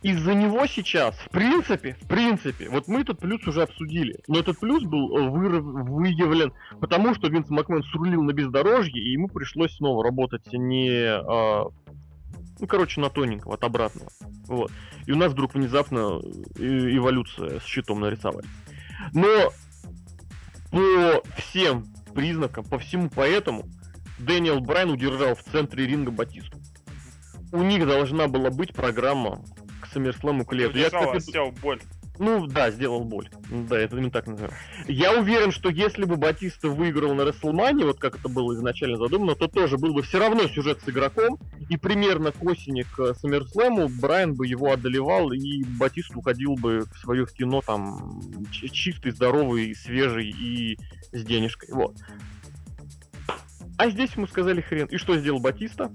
[0.03, 4.59] Из-за него сейчас, в принципе, в принципе, вот мы этот плюс уже обсудили, но этот
[4.59, 9.75] плюс был э, выров- выявлен потому, что Винс Макмен срулил на бездорожье, и ему пришлось
[9.77, 11.69] снова работать не а,
[12.59, 14.09] ну, короче, на тоненького, от обратного.
[14.47, 14.71] Вот.
[15.05, 16.19] И у нас вдруг внезапно
[16.57, 18.47] э, эволюция с щитом нарисовали.
[19.13, 19.51] Но
[20.71, 23.65] по всем признакам, по всему поэтому,
[24.19, 26.57] Дэниел Брайан удержал в центре ринга Батисту.
[27.51, 29.43] У них должна была быть программа
[29.93, 30.77] к Саммерслэму к лету.
[30.77, 31.79] Я, Удержал, кстати, а сделал боль.
[32.19, 33.29] ну да, сделал боль.
[33.49, 34.53] Да, это именно так называем.
[34.87, 39.35] Я уверен, что если бы Батиста выиграл на Расселмане, вот как это было изначально задумано,
[39.35, 41.37] то тоже был бы все равно сюжет с игроком,
[41.69, 46.97] и примерно к осени к Саммерслэму Брайан бы его одолевал, и Батист уходил бы в
[46.99, 48.21] свое кино там
[48.51, 50.77] чистый, здоровый, свежий и
[51.11, 51.69] с денежкой.
[51.71, 51.95] Вот.
[53.77, 54.87] А здесь ему сказали хрен.
[54.87, 55.91] И что сделал Батиста?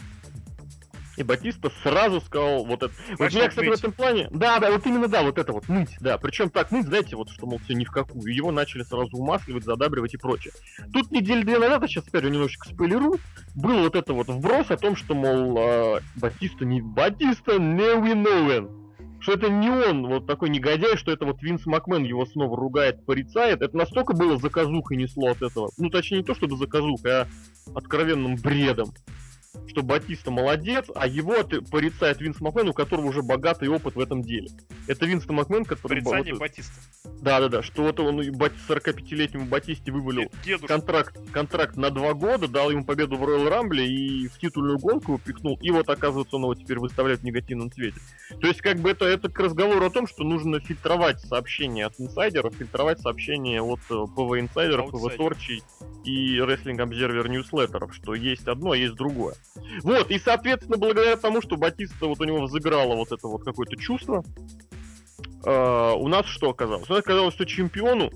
[1.19, 2.95] И Батиста сразу сказал вот это.
[3.11, 3.79] Вот Начал меня, кстати, в ныть.
[3.81, 4.29] этом плане...
[4.31, 6.17] Да, да, вот именно, да, вот это вот, ныть, да.
[6.17, 8.33] Причем так ныть, знаете, вот что, мол, все ни в какую.
[8.33, 10.53] Его начали сразу умасливать, задабривать и прочее.
[10.93, 13.19] Тут недели две назад, а сейчас опять же немножечко спойлеру,
[13.57, 16.81] был вот это вот вброс о том, что, мол, э, Батиста не...
[16.81, 18.71] Батиста не виновен.
[19.21, 23.05] Что это не он, вот такой негодяй, что это вот Винс Макмен его снова ругает,
[23.05, 23.63] порицает.
[23.63, 25.73] Это настолько было заказухой несло от этого.
[25.77, 27.29] Ну, точнее, не то, чтобы заказухой, а
[27.75, 28.93] откровенным бредом
[29.67, 31.35] что Батиста молодец, а его
[31.71, 34.49] порицает Винс Макмен, у которого уже богатый опыт в этом деле.
[34.89, 36.03] Это Винс Макмен, который...
[36.03, 36.81] Порицание вот- Батиста.
[37.21, 40.67] Да-да-да, что вот он и бат- 45-летнему Батисте вывалил Дедушка.
[40.67, 45.13] контракт, контракт на два года, дал ему победу в Royal Rumble и в титульную гонку
[45.13, 48.01] его пихнул, и вот оказывается он его теперь выставляет в негативном цвете.
[48.41, 52.01] То есть как бы это, это к разговору о том, что нужно фильтровать сообщения от
[52.01, 55.63] инсайдеров, фильтровать сообщения от э, PW Insider -ов, PW Torch -ей
[56.05, 59.35] и Wrestling Observer Newsletter -ов, что есть одно, а есть другое.
[59.83, 63.77] Вот, и соответственно, благодаря тому, что Батиста вот у него взыграло вот это вот какое-то
[63.77, 64.25] чувство,
[65.45, 66.89] э, у нас что оказалось?
[66.89, 68.11] У нас оказалось, что чемпиону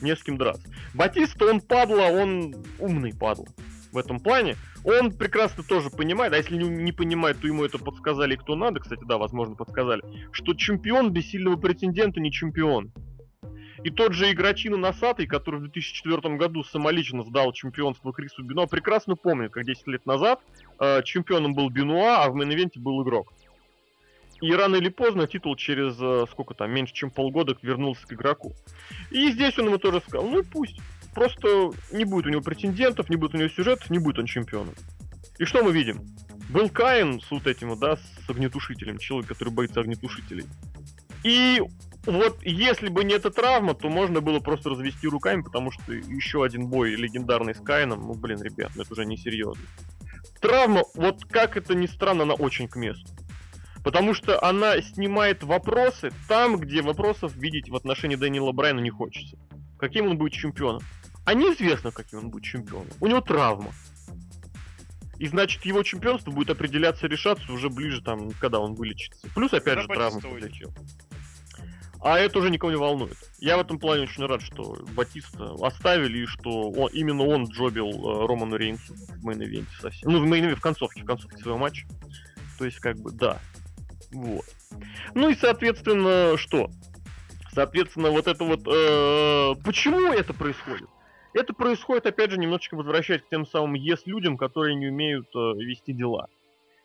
[0.00, 0.68] не с кем драться.
[0.94, 3.46] Батиста, он падла, он умный падла
[3.92, 4.56] в этом плане.
[4.84, 8.80] Он прекрасно тоже понимает, а если не, не понимает, то ему это подсказали кто надо,
[8.80, 12.92] кстати, да, возможно, подсказали, что чемпион без сильного претендента не чемпион.
[13.82, 19.14] И тот же игрочина Носатый, который в 2004 году самолично сдал чемпионство Крису Бенуа, прекрасно
[19.14, 20.40] помнит, как 10 лет назад
[20.80, 23.32] э, чемпионом был Бенуа, а в main event -е был игрок.
[24.40, 28.52] И рано или поздно титул через, э, сколько там, меньше чем полгода вернулся к игроку.
[29.10, 30.80] И здесь он ему тоже сказал, ну пусть.
[31.14, 34.74] Просто не будет у него претендентов, не будет у него сюжетов, не будет он чемпионом.
[35.38, 36.02] И что мы видим?
[36.50, 40.44] Был Каин с вот этим, да, с огнетушителем, человек, который боится огнетушителей.
[41.22, 41.62] И
[42.04, 46.44] вот если бы не эта травма, то можно было просто развести руками, потому что еще
[46.44, 49.62] один бой легендарный с Каином, ну блин, ребят, ну это уже не серьезно.
[50.40, 53.08] Травма, вот как это ни странно, она очень к месту.
[53.84, 59.36] Потому что она снимает вопросы там, где вопросов видеть в отношении Дэниела Брайана не хочется.
[59.78, 60.80] Каким он будет чемпионом?
[61.26, 62.88] А неизвестно, каким он будет чемпионом.
[63.00, 63.72] У него травма.
[65.18, 69.28] И значит, его чемпионство будет определяться, решаться уже ближе, там, когда он вылечится.
[69.34, 70.72] Плюс, опять же, травма подлечил.
[72.00, 73.16] А это уже никого не волнует.
[73.38, 77.67] Я в этом плане очень рад, что Батиста оставили, и что он, именно он job
[77.67, 80.10] -ил э, Роману Рейнсу в main event -е совсем.
[80.10, 81.86] Ну, в main в концовке, в концовке своего матча.
[82.58, 83.40] То есть, как бы, да.
[84.14, 84.44] Вот.
[85.14, 86.70] Ну и, соответственно, что?
[87.52, 88.60] Соответственно, вот это вот...
[88.66, 90.88] Э, почему это происходит?
[91.34, 95.92] Это происходит, опять же, немножечко возвращаясь к тем самым ЕС-людям, которые не умеют э, вести
[95.92, 96.28] дела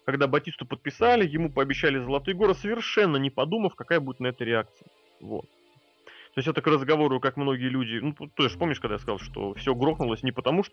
[0.10, 4.88] когда Батисту подписали, ему пообещали Золотые горы, совершенно не подумав, какая будет на это реакция.
[5.22, 5.46] Вот.
[6.34, 8.00] То есть это к разговору, как многие люди...
[8.02, 10.68] Ну, ты же помнишь, когда я сказал, что все грохнулось не потому, что